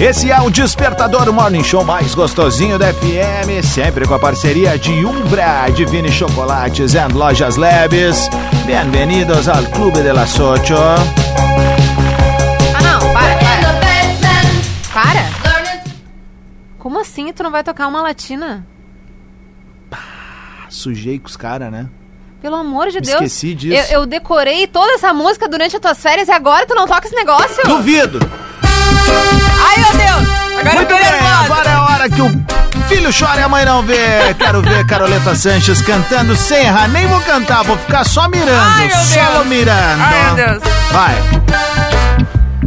[0.01, 4.75] Esse é o Despertador o Morning Show mais gostosinho da FM, sempre com a parceria
[4.75, 8.27] de Umbra, Divine Chocolates e Lojas Labs.
[8.65, 10.73] Bem-vindos ao Clube de las Ocho.
[12.73, 13.61] Ah, não, para, para.
[14.91, 15.29] Para?
[16.79, 18.65] Como assim tu não vai tocar uma latina?
[20.67, 21.87] Sujei com os caras, né?
[22.41, 23.21] Pelo amor de Me Deus.
[23.21, 23.93] esqueci disso.
[23.93, 27.05] Eu, eu decorei toda essa música durante as tuas férias e agora tu não toca
[27.05, 27.63] esse negócio?
[27.67, 28.17] Duvido!
[29.63, 30.29] Ai, meu Deus!
[30.59, 31.43] Agora Muito eu bem, nervosa.
[31.45, 32.45] agora é a hora que o
[32.87, 34.33] filho chora e a mãe não vê.
[34.37, 36.87] Quero ver Caroleta Sanches cantando sem errar.
[36.89, 38.51] Nem vou cantar, vou ficar só mirando.
[38.77, 39.45] Ai, meu só Deus.
[39.47, 40.01] mirando.
[40.01, 40.63] Ai, meu Deus.
[40.91, 41.15] Vai.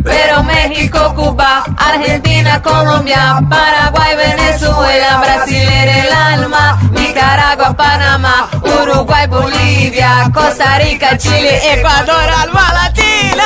[0.03, 10.31] Pero México, Cuba, Argentina, Colombia, Paraguay, Venezuela, Brasil era el alma, Nicaragua, Panamá, Uruguay, Bolívia,
[10.35, 13.45] Costa Rica, Chile, Equador, alma latina.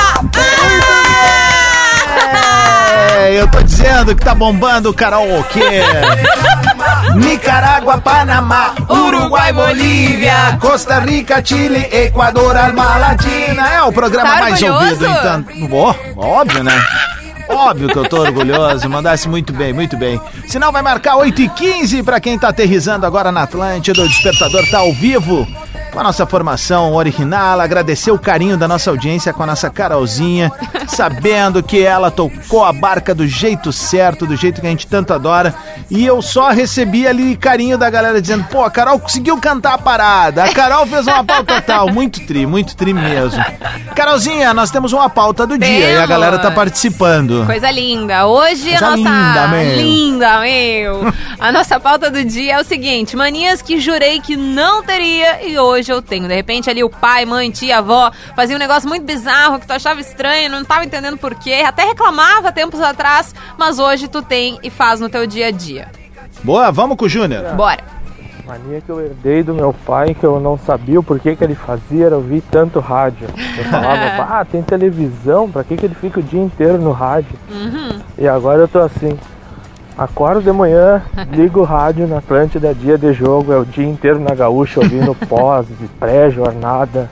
[2.20, 5.82] É, eu tô dizendo que tá bombando o karaokê.
[7.14, 13.68] Nicarágua, Panamá, Uruguai, Bolívia, Costa Rica, Chile, Equador, Alma Latina.
[13.74, 15.06] É o programa Tá mais orgulhoso?
[15.06, 15.44] ouvido, então.
[15.72, 16.80] Ó, óbvio, né?
[17.48, 20.20] Óbvio que eu tô orgulhoso, mandasse muito bem, muito bem.
[20.46, 24.02] Sinal vai marcar 8 e 15 pra quem tá aterrizando agora na Atlântida.
[24.02, 25.48] O Despertador tá ao vivo
[25.98, 27.60] com a nossa formação original.
[27.60, 30.52] Agradecer o carinho da nossa audiência com a nossa Carolzinha,
[30.86, 35.12] sabendo que ela tocou a barca do jeito certo, do jeito que a gente tanto
[35.12, 35.52] adora.
[35.90, 39.78] E eu só recebi ali carinho da galera dizendo: pô, a Carol conseguiu cantar a
[39.78, 40.44] parada.
[40.44, 41.92] A Carol fez uma pauta total.
[41.92, 43.44] Muito tri, muito tri mesmo.
[43.96, 47.44] Carolzinha, nós temos uma pauta do dia e a galera tá participando.
[47.44, 48.24] Coisa linda.
[48.28, 49.10] Hoje a Coisa nossa.
[49.10, 49.76] linda, meu.
[49.76, 51.14] Linda, meu.
[51.40, 55.58] A nossa pauta do dia é o seguinte: manias que jurei que não teria e
[55.58, 56.28] hoje eu tenho.
[56.28, 59.72] De repente, ali o pai, mãe, tia, avó fazia um negócio muito bizarro que tu
[59.72, 64.58] achava estranho, não tava entendendo por quê, até reclamava tempos atrás, mas hoje tu tem
[64.62, 65.88] e faz no teu dia a dia.
[66.42, 67.54] Boa, vamos com o Júnior.
[67.54, 67.98] Bora.
[68.48, 71.54] Mania que eu herdei do meu pai, que eu não sabia o porquê que ele
[71.54, 73.28] fazia, era ouvir tanto rádio.
[73.58, 77.38] Eu falava, ah, tem televisão, pra que, que ele fica o dia inteiro no rádio?
[77.50, 78.00] Uhum.
[78.16, 79.18] E agora eu tô assim,
[79.98, 84.20] acordo de manhã, ligo o rádio na Atlântida, dia de jogo, é o dia inteiro
[84.20, 85.66] na gaúcha ouvindo pós,
[85.98, 87.10] pré-jornada.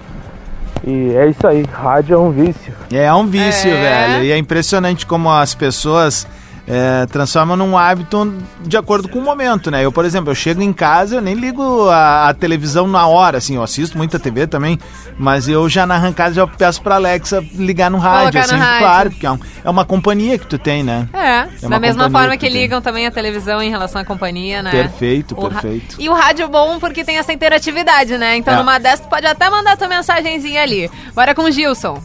[0.87, 2.73] E é isso aí, rádio é um vício.
[2.93, 3.81] É um vício, É.
[4.09, 4.25] velho.
[4.25, 6.27] E é impressionante como as pessoas
[6.69, 9.85] é, transformam num hábito de acordo com o momento, né?
[9.85, 13.39] Eu, por exemplo, eu chego em casa, eu nem ligo a, a televisão na hora,
[13.39, 14.79] assim, eu assisto muita TV também,
[15.19, 18.57] mas eu já na arrancada já peço pra Alexa ligar no rádio, Colocar no assim,
[18.57, 18.79] rádio.
[18.81, 21.09] claro, porque é, um- é uma companhia que tu tem, né?
[21.13, 24.63] É, uma da mesma forma que, que ligam também a televisão em relação à companhia,
[24.63, 24.71] né?
[24.73, 25.97] Perfeito, O perfeito.
[26.01, 28.37] E o rádio é bom porque tem essa interatividade, né?
[28.37, 28.57] Então É.
[28.57, 30.91] numa dessas tu pode até mandar tua mensagenzinha ali.
[31.15, 32.03] Bora com o Gilson.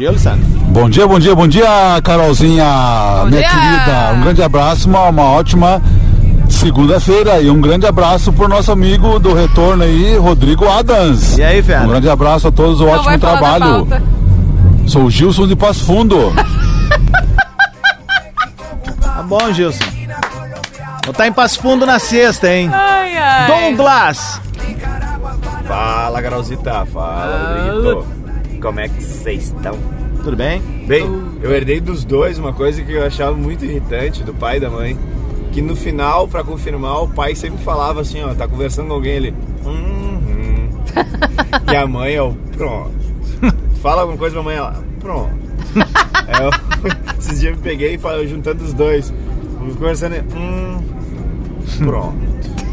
[0.00, 0.38] Gilson.
[0.72, 2.64] Bom dia, bom dia, bom dia, Carolzinha,
[3.26, 3.50] minha dia.
[3.50, 4.12] querida.
[4.16, 5.82] Um grande abraço, uma, uma ótima
[6.48, 11.36] segunda-feira e um grande abraço pro nosso amigo do retorno aí, Rodrigo Adams.
[11.36, 11.84] E aí, velho?
[11.84, 13.86] Um grande abraço a todos, um Não ótimo trabalho.
[14.86, 16.32] Sou o Gilson de Passo Fundo.
[19.02, 19.84] Tá bom, Gilson.
[21.04, 22.70] Vou estar em Passo Fundo na sexta, hein?
[22.72, 23.46] Ai, ai.
[23.46, 24.40] Douglas.
[25.68, 26.86] Fala, Carolzita.
[26.86, 28.19] Fala, Rodriguito.
[28.60, 29.76] Como é que vocês estão?
[30.22, 30.60] Tudo bem?
[30.86, 31.04] Bem,
[31.42, 34.68] eu herdei dos dois uma coisa que eu achava muito irritante, do pai e da
[34.68, 34.98] mãe.
[35.52, 39.12] Que no final, pra confirmar, o pai sempre falava assim, ó, tá conversando com alguém,
[39.14, 39.34] ele...
[39.64, 40.68] "Uhum."
[41.72, 42.92] e a mãe, ó, pronto.
[43.82, 45.30] fala alguma coisa pra mãe, ela, pronto.
[46.28, 46.50] Aí eu,
[47.18, 49.12] esses dias eu me peguei e falei, juntando os dois.
[49.78, 50.80] Conversando, hum,
[51.78, 52.16] pronto.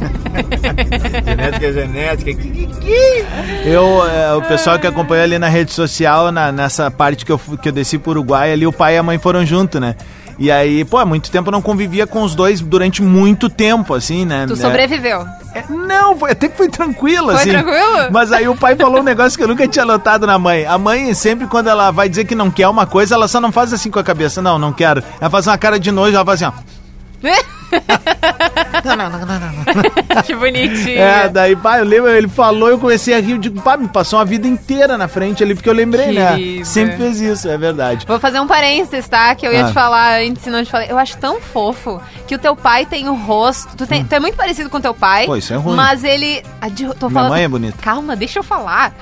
[1.26, 2.34] genética é genética.
[2.34, 3.26] que, que, que?
[3.66, 7.40] Eu, é, o pessoal que acompanhou ali na rede social, na- nessa parte que eu,
[7.40, 9.96] que eu desci pro Uruguai, ali o pai e a mãe foram junto, né?
[10.40, 13.96] E aí, pô, há muito tempo eu não convivia com os dois durante muito tempo,
[13.96, 14.46] assim, né?
[14.48, 15.26] Tu É, sobreviveu.
[15.68, 17.50] Não, foi, até que foi tranquilo, Foi assim.
[17.50, 18.12] tranquilo?
[18.12, 20.64] Mas aí o pai falou um negócio que eu nunca tinha notado na mãe.
[20.68, 23.52] A mãe, sempre quando ela vai dizer que não quer uma coisa, ela só não
[23.52, 24.40] faz assim com a cabeça.
[24.40, 25.04] Não, não quero.
[25.20, 27.28] Ela faz uma cara de nojo, ela faz assim, ó.
[30.26, 31.00] que bonitinho.
[31.00, 33.88] É, daí, pai, eu lembro, ele falou, eu comecei a rir, eu digo, pá, me
[33.88, 36.36] passou uma vida inteira na frente ali, porque eu lembrei, né?
[36.36, 36.66] Querido.
[36.66, 38.06] Sempre fez isso, é verdade.
[38.08, 39.34] Vou fazer um parênteses, tá?
[39.36, 39.68] Que eu ia Ah.
[39.68, 40.88] te falar antes, se não te falei.
[40.90, 43.76] Eu acho tão fofo que o teu pai tem o rosto.
[43.76, 45.24] Tu, tem- tu é muito parecido com teu pai.
[45.24, 45.28] Hum.
[45.28, 45.76] Pô, isso é ruim.
[45.76, 46.44] Mas ele.
[46.72, 47.30] De- Tô Minha falando.
[47.32, 47.78] mãe é bonita.
[47.82, 48.94] Calma, deixa eu falar.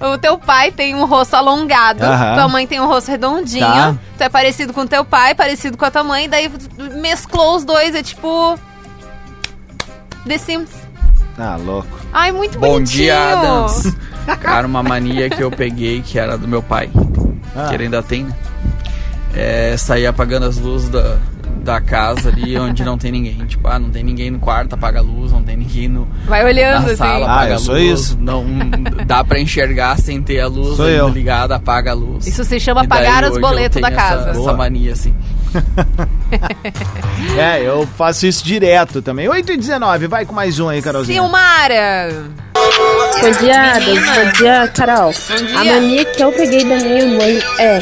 [0.00, 2.00] O teu pai tem um rosto alongado.
[2.00, 3.66] Tua mãe tem um rosto redondinho.
[3.66, 3.94] Tá.
[4.18, 6.28] Tu é parecido com teu pai, parecido com a tua mãe.
[6.28, 6.50] Daí
[7.08, 7.94] mesclou os dois.
[7.94, 8.58] É tipo.
[10.26, 10.70] The Sims.
[11.38, 11.88] Ah, louco.
[12.12, 12.86] Ai, muito Bom bonitinho.
[13.04, 13.94] dia, Adams.
[14.40, 16.88] Cara, uma mania que eu peguei que era do meu pai.
[17.54, 17.66] Ah.
[17.68, 18.32] Que ele ainda tem, né?
[19.36, 21.18] É sair apagando as luzes da,
[21.62, 23.34] da casa ali onde não tem ninguém.
[23.46, 26.08] Tipo, ah, não tem ninguém no quarto, apaga a luz, não tem ninguém no.
[26.24, 26.96] Vai olhando, na assim.
[26.96, 28.00] sala, Ah, apaga eu a sou luz.
[28.00, 28.18] isso.
[28.18, 28.46] Não
[29.06, 30.78] dá pra enxergar sem ter a luz
[31.12, 32.26] ligada, apaga a luz.
[32.26, 34.30] Isso se chama E daí pagar os boletos da essa- casa.
[34.30, 34.56] Essa, Boa.
[34.56, 35.12] mania, assim.
[37.38, 39.28] É, eu faço isso direto também.
[39.28, 41.20] 8 e 19, vai com mais um aí, Carolzinha.
[41.20, 42.24] Silmara.
[42.54, 43.74] Bom dia.
[43.80, 45.10] Bom dia, Carol.
[45.12, 45.58] dia.
[45.60, 47.78] A mania que eu peguei da minha mãe é.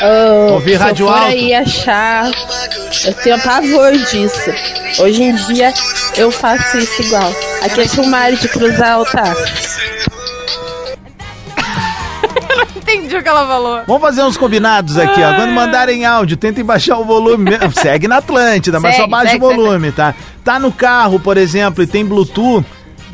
[0.00, 1.26] ah, Ouvir rádio alto.
[1.26, 2.30] aí achar.
[3.04, 4.50] Eu tenho pavor disso.
[5.00, 5.72] Hoje em dia
[6.16, 7.30] eu faço isso igual.
[7.62, 9.22] Aqui é Silmari de Cruz Alta.
[12.86, 13.80] Entendi o que ela falou.
[13.86, 15.34] Vamos fazer uns combinados aqui, ó.
[15.34, 17.50] Quando mandarem áudio, tentem baixar o volume.
[17.50, 17.72] mesmo.
[17.74, 20.14] Segue na Atlântida, mas só Segue, baixa segue, o volume, tá?
[20.44, 22.64] Tá no carro, por exemplo, e tem Bluetooth.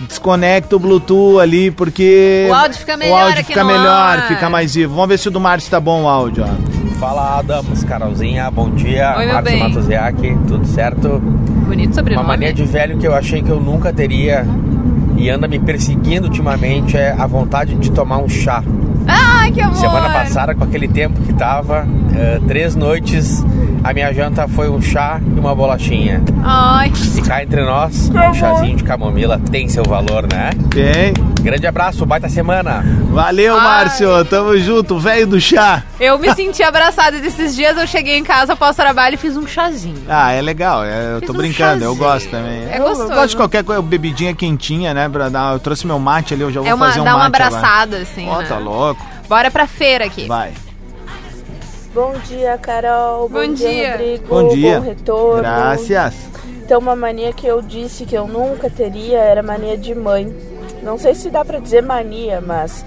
[0.09, 2.47] Desconecta o Bluetooth ali, porque.
[2.51, 4.29] O áudio fica O melhor áudio aqui fica no melhor, ar.
[4.29, 4.95] fica mais vivo.
[4.95, 6.99] Vamos ver se o do Márcio tá bom o áudio, ó.
[6.99, 9.15] Fala Adams, Carolzinha, bom dia.
[9.17, 9.61] Oi, Márcio bem.
[9.61, 11.19] Matoziak, tudo certo?
[11.21, 12.25] Bonito sobrenome.
[12.27, 14.45] Uma mania de velho que eu achei que eu nunca teria
[15.17, 18.63] e anda me perseguindo ultimamente é a vontade de tomar um chá.
[19.07, 19.77] Ai, que amor.
[19.77, 23.45] Semana passada, com aquele tempo que tava, eh, três noites,
[23.83, 26.23] a minha janta foi um chá e uma bolachinha.
[26.43, 26.93] Ai.
[27.17, 30.51] E cá entre nós, um chazinho de camomila tem seu valor, né?
[30.71, 31.32] Tem.
[31.43, 32.85] Grande abraço, baita semana.
[33.11, 33.61] Valeu, Ai.
[33.65, 34.25] Márcio.
[34.27, 35.83] Tamo junto, velho do chá.
[35.99, 37.77] Eu me senti abraçada desses dias.
[37.77, 40.03] Eu cheguei em casa após o trabalho e fiz um chazinho.
[40.09, 40.85] Ah, é legal.
[40.85, 41.97] é, eu Fiz tô um brincando, eu chazinho.
[42.09, 42.63] gosto também.
[42.71, 43.09] É eu, eu gostoso.
[43.13, 45.09] gosto de qualquer coisa, bebidinha quentinha, né?
[45.09, 47.17] Pra dar, eu trouxe meu mate ali, eu já vou É uma, fazer um dá
[47.17, 47.57] uma mate agora.
[47.59, 48.29] abraçada, assim.
[48.29, 48.47] Ó, né?
[48.49, 49.05] tá louco.
[49.29, 50.27] Bora pra feira aqui.
[50.29, 50.53] Vai.
[51.93, 53.29] Bom dia, Carol.
[53.29, 53.91] Bom, Bom dia, dia.
[53.93, 54.27] Rodrigo.
[54.29, 54.81] Bom dia.
[54.81, 55.43] retorno.
[55.43, 56.15] Graças.
[56.65, 60.33] Então, uma mania que eu disse que eu nunca teria era mania de mãe.
[60.83, 62.85] Não sei se dá pra dizer mania, mas.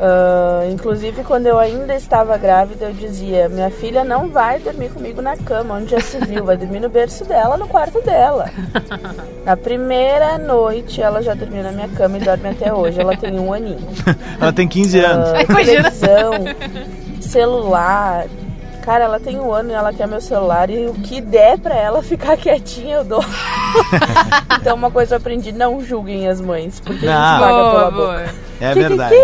[0.00, 5.22] ah, inclusive, quando eu ainda estava grávida, eu dizia: Minha filha não vai dormir comigo
[5.22, 8.50] na cama, onde já se viu, vai dormir no berço dela, no quarto dela.
[9.44, 13.00] Na primeira noite, ela já dormiu na minha cama e dorme até hoje.
[13.00, 13.78] Ela tem um aninho.
[14.40, 15.28] Ela tem 15 anos.
[15.30, 16.32] Ah, televisão,
[17.20, 18.26] celular.
[18.86, 21.74] Cara, ela tem um ano e ela quer meu celular e o que der pra
[21.74, 23.20] ela ficar quietinha eu dou.
[24.60, 27.30] então uma coisa eu aprendi, não julguem as mães, porque a Não.
[27.30, 28.12] gente paga pela boa.
[28.12, 28.34] boca.
[28.60, 29.16] É verdade.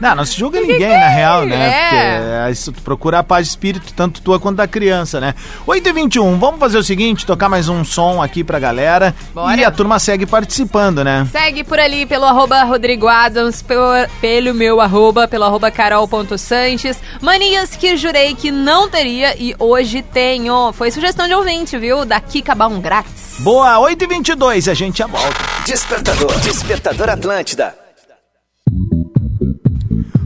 [0.00, 1.68] Não, não se julga ninguém, na real, né?
[1.68, 1.80] É.
[1.80, 5.34] Porque é, isso, tu procura a paz de espírito, tanto tua quanto da criança, né?
[5.66, 9.14] 8h21, vamos fazer o seguinte, tocar mais um som aqui pra galera.
[9.32, 9.60] Bora.
[9.60, 11.26] E a turma segue participando, né?
[11.30, 16.98] Segue por ali pelo arroba Rodrigo Adams, pelo, pelo meu arroba, pelo arroba carol.sanches.
[17.20, 20.72] Manias que jurei que não teria e hoje tenho.
[20.72, 22.04] Foi sugestão de ouvinte, viu?
[22.04, 23.36] Da Kika Baum Grátis.
[23.40, 25.36] Boa, 8h22, a gente já volta.
[25.66, 26.38] Despertador.
[26.40, 27.83] Despertador Atlântida.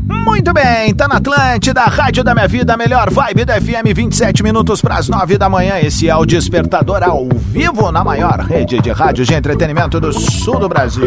[0.04, 4.80] Muito bem, tá na Atlântida, Rádio da Minha Vida, melhor vibe da FM, 27 minutos
[4.80, 5.78] para as 9 da manhã.
[5.78, 10.58] Esse é o Despertador ao vivo na maior rede de rádio de entretenimento do sul
[10.58, 11.04] do Brasil.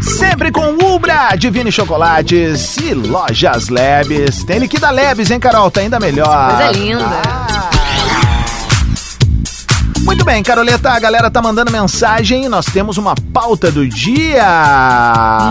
[0.00, 4.44] Sempre com Ubra, Divine Chocolates e Lojas Lebes.
[4.44, 5.70] Tem liquida Lebes, hein, Carol?
[5.70, 6.56] Tá ainda melhor.
[6.56, 7.75] Coisa linda.
[10.06, 14.44] Muito bem, Caroleta, a galera tá mandando mensagem e nós temos uma pauta do dia.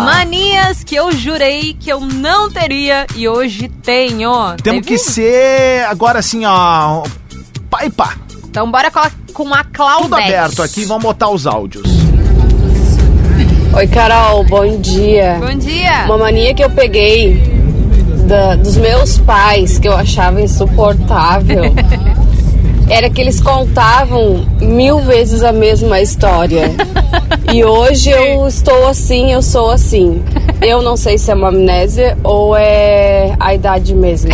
[0.06, 4.32] Manias que eu jurei que eu não teria e hoje tenho.
[4.64, 4.82] Temos Teve?
[4.84, 7.04] que ser agora assim, ó.
[7.70, 8.14] Pai pá.
[8.46, 10.04] Então bora com a, com a Claudete.
[10.10, 11.86] Tudo aberto aqui, vamos botar os áudios.
[13.76, 15.38] Oi, Carol, bom dia.
[15.38, 16.06] Bom dia.
[16.06, 17.44] Uma mania que eu peguei
[18.26, 21.64] da- dos meus pais, que eu achava insuportável,
[22.90, 26.72] era que eles contavam mil vezes a mesma história.
[27.54, 30.22] E hoje eu estou assim, eu sou assim.
[30.62, 34.32] Eu não sei se é uma amnésia ou é a idade mesmo.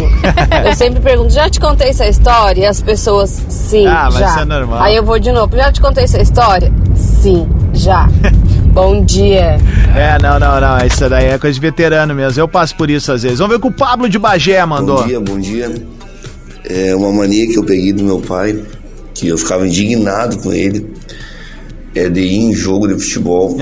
[0.66, 2.62] Eu sempre pergunto, já te contei essa história?
[2.62, 4.28] E as pessoas, sim, Ah, mas já.
[4.30, 4.82] isso é normal.
[4.82, 6.72] Aí eu vou de novo, já te contei essa história?
[6.95, 8.08] Sim, já.
[8.74, 9.58] Bom dia.
[9.95, 10.78] É, não, não, não.
[10.86, 12.41] Isso daí é coisa de veterano mesmo.
[12.41, 13.39] Eu passo por isso às vezes.
[13.39, 14.97] Vamos ver o que o Pablo de Bagé mandou.
[15.02, 15.72] Bom dia, bom dia.
[16.74, 18.57] É uma mania que eu peguei do meu pai,
[19.13, 20.88] que eu ficava indignado com ele,
[21.93, 23.55] é de ir em jogo de futebol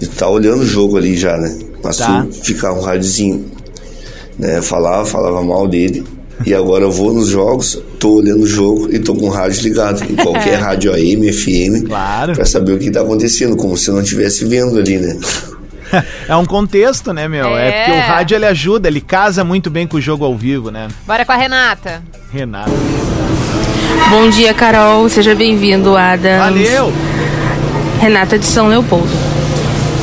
[0.00, 1.56] e tá olhando o jogo ali já, né?
[1.82, 2.26] Mas Tá.
[2.42, 3.44] ficar um rádiozinho,
[4.38, 4.60] né?
[4.60, 6.04] Falava, falava mal dele.
[6.44, 9.62] E agora eu vou nos jogos, tô olhando o jogo e tô com o rádio
[9.62, 10.02] ligado.
[10.02, 11.86] Em qualquer rádio AM, FM,
[12.34, 15.16] pra saber o que tá acontecendo, como se eu não estivesse vendo ali, né?
[16.28, 17.56] É um contexto, né, meu?
[17.56, 17.68] É.
[17.68, 17.84] É.
[17.84, 20.88] porque o rádio ele ajuda, ele casa muito bem com o jogo ao vivo, né?
[21.06, 22.02] Bora com a Renata.
[22.36, 22.70] Renato.
[24.10, 25.08] Bom dia, Carol.
[25.08, 26.38] Seja bem-vindo, Adams.
[26.38, 26.92] Valeu.
[27.98, 29.08] Renata de São Leopoldo.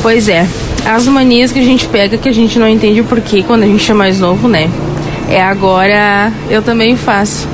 [0.02, 0.44] Pois é,
[0.84, 3.66] as manias que a gente pega que a gente não entende o porquê quando a
[3.66, 4.68] gente é mais novo, né?
[5.28, 7.46] É agora eu também faço.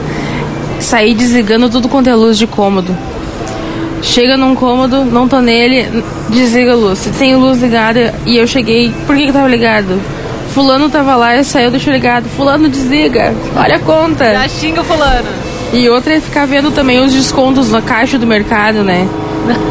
[0.80, 2.96] Sair desligando tudo quanto é luz de cômodo.
[4.00, 7.00] Chega num cômodo, não tô nele, desliga a luz.
[7.00, 10.00] Se tem luz ligada e eu cheguei, por que que tava ligado?
[10.52, 12.28] Fulano tava lá e saiu, deixou ligado.
[12.28, 13.34] Fulano desliga.
[13.56, 14.32] Olha a conta.
[14.32, 15.28] Já xinga o fulano.
[15.72, 19.08] E outra é ficar vendo também os descontos na caixa do mercado, né?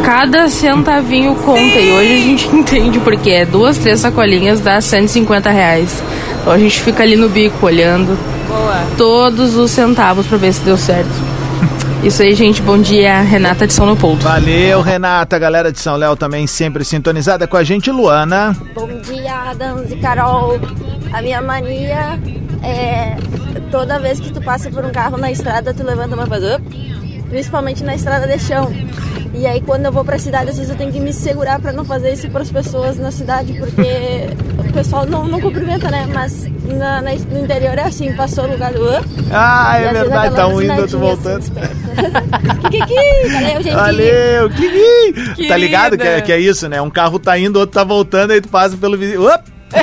[0.04, 1.60] Cada centavinho conta.
[1.60, 6.02] E hoje a gente entende porque é duas, três sacolinhas dá 150 reais.
[6.42, 8.18] Então a gente fica ali no bico olhando
[8.48, 8.84] Boa.
[8.98, 11.29] todos os centavos pra ver se deu certo.
[12.04, 12.62] Isso aí, gente.
[12.62, 13.22] Bom dia.
[13.22, 14.24] Renata de São Leopoldo.
[14.24, 15.38] Valeu, Renata.
[15.38, 17.92] Galera de São Léo também sempre sintonizada com a gente.
[17.92, 18.56] Luana.
[18.74, 20.60] Bom dia, Adams e Carol.
[21.12, 22.20] A minha mania
[22.64, 23.18] é
[23.72, 26.64] toda vez que tu passa por um carro na estrada, tu levanta uma faz up,
[27.30, 28.72] principalmente na estrada de chão.
[29.34, 31.72] E aí quando eu vou pra cidade, às vezes eu tenho que me segurar pra
[31.72, 34.30] não fazer isso pras pessoas na cidade, porque
[34.80, 36.08] pessoal não, não cumprimenta, né?
[36.14, 39.06] Mas na- na- no interior é assim, passou no lugar do up.
[39.30, 41.44] Ah, é verdade, tá um indo, outro buzinadinha voltando.
[42.72, 43.76] Kikiki, valeu, gente.
[43.76, 45.48] Valeu, Kiki.
[45.50, 46.82] Tá ligado que é, que é isso, né?
[46.82, 49.28] Um carro tá indo, outro tá voltando, aí tu passa pelo vizinho.
[49.28, 49.44] Op!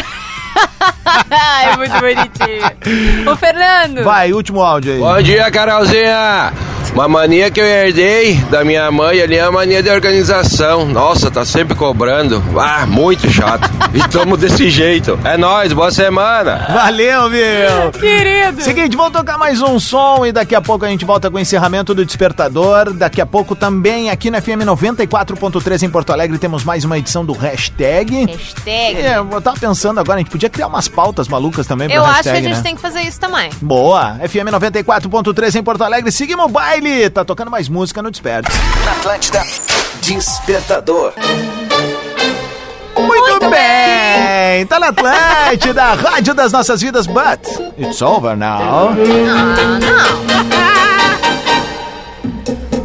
[1.63, 3.31] é muito bonitinho.
[3.31, 4.03] Ô, Fernando.
[4.03, 4.99] Vai, último áudio aí.
[4.99, 6.53] Bom dia, Carolzinha!
[6.97, 10.87] Uma mania que eu herdei da minha mãe ali é a mania de organização.
[10.87, 12.43] Nossa, tá sempre cobrando.
[12.59, 13.71] Ah, muito chato.
[13.93, 15.19] E tamo desse jeito.
[15.23, 16.67] É nóis, boa semana!
[16.73, 17.93] Valeu, meu!
[18.01, 18.63] Querido!
[18.63, 21.39] Seguinte, vamos tocar mais um som e daqui a pouco a gente volta com o
[21.39, 22.95] encerramento do Despertador.
[22.95, 27.27] Daqui a pouco também aqui no FM 94.3 em Porto Alegre temos mais uma edição
[27.27, 28.25] do Hashtag.
[28.25, 29.01] Hashtag.
[29.03, 32.05] É, eu tava pensando agora, a gente podia criar umas pautas malucas também pro Eu
[32.07, 32.63] acho hashtag, que a gente né?
[32.63, 33.51] tem que fazer isso também.
[33.61, 34.19] Boa!
[34.27, 36.11] FM 94.3 em Porto Alegre.
[36.11, 36.86] Seguimos o baile!
[37.13, 38.49] Tá tocando mais música no Desperte.
[38.85, 39.43] Na Atlântida,
[40.03, 41.15] Despertador.
[42.97, 44.65] Muito, bem!
[44.67, 47.41] Tá na Atlântida, rádio das nossas vidas, but
[47.77, 48.95] it's over now.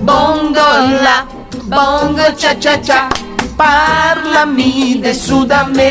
[0.02, 0.60] Bongo
[1.04, 1.28] la,
[1.66, 3.08] bongo cha cha cha.
[3.56, 5.82] Parlami de Sudamérica.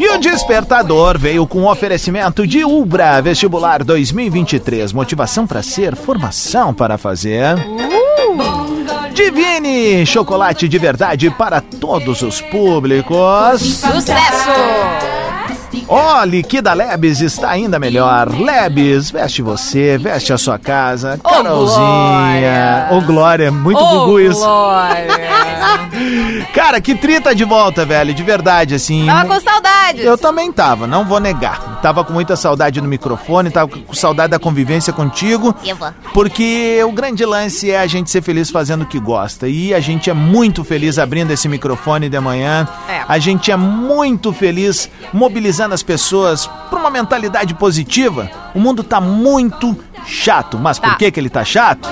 [0.00, 4.94] E o Despertador veio com oferecimento de Ubra Vestibular 2023.
[4.94, 7.54] Motivação para ser, formação para fazer.
[9.12, 13.60] Divine, chocolate de verdade para todos os públicos.
[13.60, 15.19] Sucesso!
[15.88, 18.28] Ó, Liquida Lebes está ainda melhor.
[18.28, 21.18] Lebes, veste você, veste a sua casa.
[21.22, 22.88] Carolzinha.
[22.90, 24.40] Ô, Glória, muito Ô, gugu isso.
[24.40, 25.30] Glória.
[26.54, 29.06] Cara, que trita de volta, velho, de verdade, assim.
[29.06, 30.04] Tava com saudades.
[30.04, 31.69] Eu também tava, não vou negar.
[31.82, 35.54] Tava com muita saudade do microfone, tava com saudade da convivência contigo.
[35.64, 35.88] Eu vou.
[36.12, 39.48] Porque o grande lance é a gente ser feliz fazendo o que gosta.
[39.48, 42.68] E a gente é muito feliz abrindo esse microfone de manhã.
[42.88, 43.02] É.
[43.08, 48.30] A gente é muito feliz mobilizando as pessoas para uma mentalidade positiva.
[48.54, 49.76] O mundo tá muito
[50.06, 50.58] chato.
[50.58, 50.96] Mas por Tá.
[50.96, 51.88] que, que ele tá chato?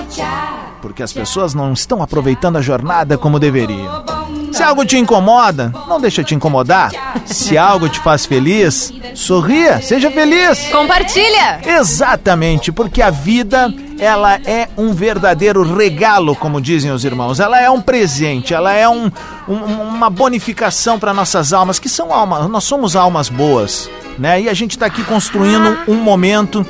[0.83, 4.18] Porque as pessoas não estão aproveitando a jornada como deveriam.
[4.53, 6.91] Se algo te incomoda, não deixa te incomodar.
[7.27, 10.69] Se algo te faz feliz, sorria, seja feliz.
[10.73, 11.61] Compartilha.
[11.65, 17.39] Exatamente, porque a vida, ela é um verdadeiro regalo, como dizem os irmãos.
[17.41, 19.11] Ela é um presente, ela é um,
[19.49, 23.89] um- uma bonificação para nossas almas, que são almas, nós somos almas boas,
[24.19, 24.41] né?
[24.41, 26.67] E a gente está aqui construindo um momento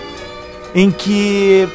[0.74, 1.68] em que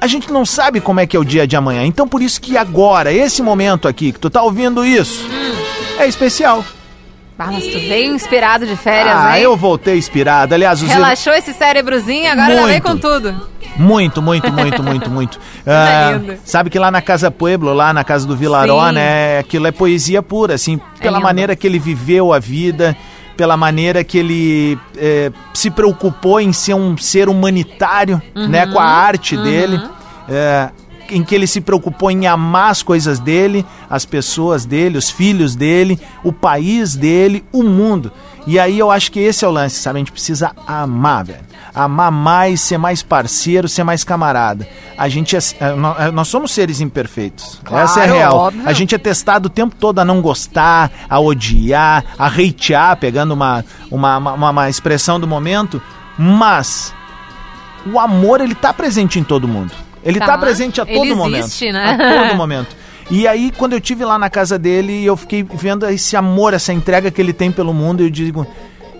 [0.00, 1.84] a gente não sabe como é que é o dia de amanhã.
[1.84, 5.26] Então por isso que agora, esse momento aqui, que tu tá ouvindo isso,
[5.98, 6.64] é especial.
[7.42, 9.44] Ah, mas tu veio inspirado de férias, Ah, hein?
[9.44, 10.54] eu voltei inspirado.
[10.54, 13.34] Aliás, os Relaxou esse cérebrozinho, agora já com tudo.
[13.78, 15.40] Muito, muito, muito, muito, muito.
[15.66, 18.94] Ah, sabe que lá na Casa Pueblo, lá na casa do Vilaró, Sim.
[18.94, 19.38] né?
[19.38, 21.22] Aquilo é poesia pura, assim, pela lindo.
[21.22, 22.94] maneira que ele viveu a vida,
[23.36, 28.66] pela maneira que ele eh, se preocupou em ser um ser humanitário, Uhum, né?
[28.66, 29.42] Com a arte uhum.
[29.42, 29.80] dele.
[30.28, 30.68] eh,
[31.10, 35.54] em que ele se preocupou em amar as coisas dele, as pessoas dele, os filhos
[35.54, 38.12] dele, o país dele, o mundo.
[38.46, 39.98] E aí eu acho que esse é o lance, sabe?
[39.98, 41.50] A gente precisa amar, velho.
[41.74, 44.66] Amar mais, ser mais parceiro, ser mais camarada.
[44.96, 47.60] A gente é, é, é, nós somos seres imperfeitos.
[47.64, 48.36] Claro, Essa é a real.
[48.36, 48.62] óbvio.
[48.66, 53.32] A gente é testado o tempo todo a não gostar, a odiar, a hatear, pegando
[53.32, 55.80] uma, uma, uma, uma expressão do momento,
[56.18, 56.92] mas
[57.86, 59.72] o amor ele tá presente em todo mundo.
[60.04, 60.38] Ele tá, Tá.
[60.38, 61.38] presente a todo Ele momento.
[61.44, 61.96] existe, né?
[61.98, 62.74] A todo momento.
[63.10, 66.72] E aí, quando eu tive lá na casa dele, eu fiquei vendo esse amor, essa
[66.72, 68.46] entrega que ele tem pelo mundo, eu digo.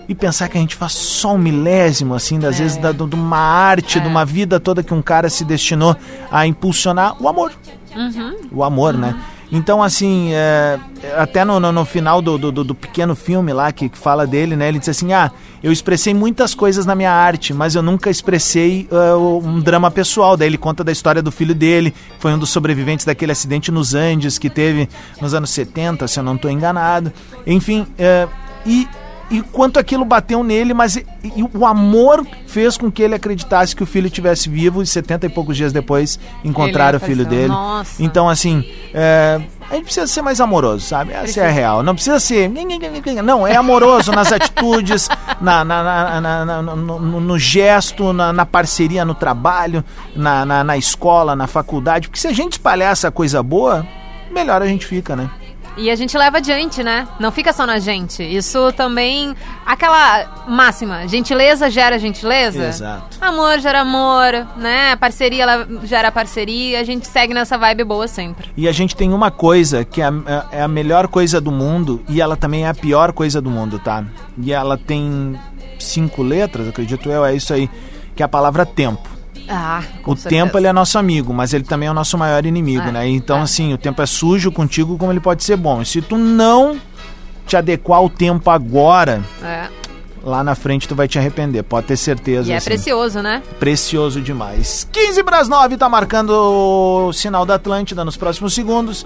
[0.09, 3.37] E pensar que a gente faz só um milésimo, assim, das vezes, da, de uma
[3.37, 5.95] arte, de uma vida toda que um cara se destinou
[6.29, 7.53] a impulsionar o amor
[7.95, 8.35] Uhum.
[8.51, 9.15] o amor, né?
[9.51, 10.79] Então, assim, é,
[11.17, 14.55] até no, no, no final do, do, do- pequeno filme lá que, que fala dele,
[14.55, 14.69] né?
[14.69, 15.29] Ele diz assim: Ah,
[15.61, 20.37] eu expressei muitas coisas na minha arte, mas eu nunca expressei ah, um drama pessoal.
[20.37, 23.71] Daí ele conta da história do filho dele, que foi um dos sobreviventes daquele acidente
[23.71, 24.87] nos Andes que teve
[25.19, 27.11] nos anos 70, se eu não estou enganado.
[27.45, 28.27] Enfim, é,
[28.65, 28.87] e.
[29.31, 33.73] E quanto aquilo bateu nele, mas e- e o amor fez com que ele acreditasse
[33.75, 37.47] que o filho estivesse vivo e 70 e poucos dias depois encontraram o filho dele.
[37.47, 38.03] Nossa.
[38.03, 38.63] Então, assim,
[38.93, 41.13] é, a gente precisa ser mais amoroso, sabe?
[41.13, 41.81] Essa é a real.
[41.81, 42.49] Não precisa ser.
[43.23, 45.07] Não, é amoroso nas atitudes,
[45.39, 49.81] na, na- na- na- no, no- gesto, na, na parceria no trabalho,
[50.15, 52.09] na, na, na escola, na faculdade.
[52.09, 53.87] Porque se a gente espalhar essa coisa boa,
[54.29, 55.29] melhor a gente fica, né?
[55.77, 57.07] E a gente leva adiante, né?
[57.19, 58.23] Não fica só na gente.
[58.23, 59.35] Isso também.
[59.65, 62.67] Aquela máxima: gentileza gera gentileza.
[62.67, 63.17] Exato.
[63.21, 64.95] Amor gera amor, né?
[64.97, 65.45] Parceria
[65.83, 66.79] gera parceria.
[66.79, 68.49] A gente segue nessa vibe boa sempre.
[68.55, 72.03] E a gente tem uma coisa que é a, é a melhor coisa do mundo
[72.09, 74.03] e ela também é a pior coisa do mundo, tá?
[74.37, 75.39] E ela tem
[75.79, 77.69] cinco letras, acredito eu, é isso aí,
[78.15, 79.10] que é a palavra tempo.
[79.49, 80.29] Ah, o certeza.
[80.29, 83.07] tempo ele é nosso amigo, mas ele também é o nosso maior inimigo, É, né?
[83.07, 85.81] Então assim, o tempo é sujo contigo como ele pode ser bom.
[85.81, 86.77] E se tu não
[87.45, 89.67] te adequar ao tempo agora, É.
[90.23, 92.49] lá na frente tu vai te arrepender, pode ter certeza.
[92.49, 92.65] E é assim.
[92.65, 93.41] precioso, né?
[93.59, 94.87] Precioso demais.
[94.91, 99.05] 15 para as 9, tá marcando o sinal da Atlântida nos próximos segundos.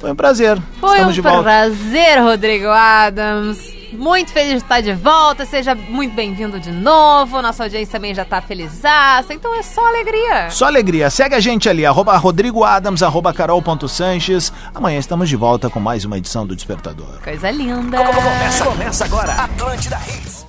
[0.00, 0.60] Foi um prazer.
[0.80, 1.42] Foi Estamos um de volta.
[1.42, 3.78] prazer, Rodrigo Adams.
[3.92, 5.44] Muito feliz de estar de volta.
[5.44, 7.42] Seja muito bem-vindo de novo.
[7.42, 9.34] Nossa audiência também já tá felizaça.
[9.34, 10.48] Então é só alegria.
[10.48, 11.10] Só alegria.
[11.10, 14.52] Segue a gente ali, arroba Rodrigo Adams, arroba carol.sanches.
[14.74, 17.20] Amanhã estamos de volta com mais uma edição do Despertador.
[17.22, 17.98] Coisa linda.
[17.98, 19.32] Começa, começa agora.
[19.32, 20.39] Atlântida Hits.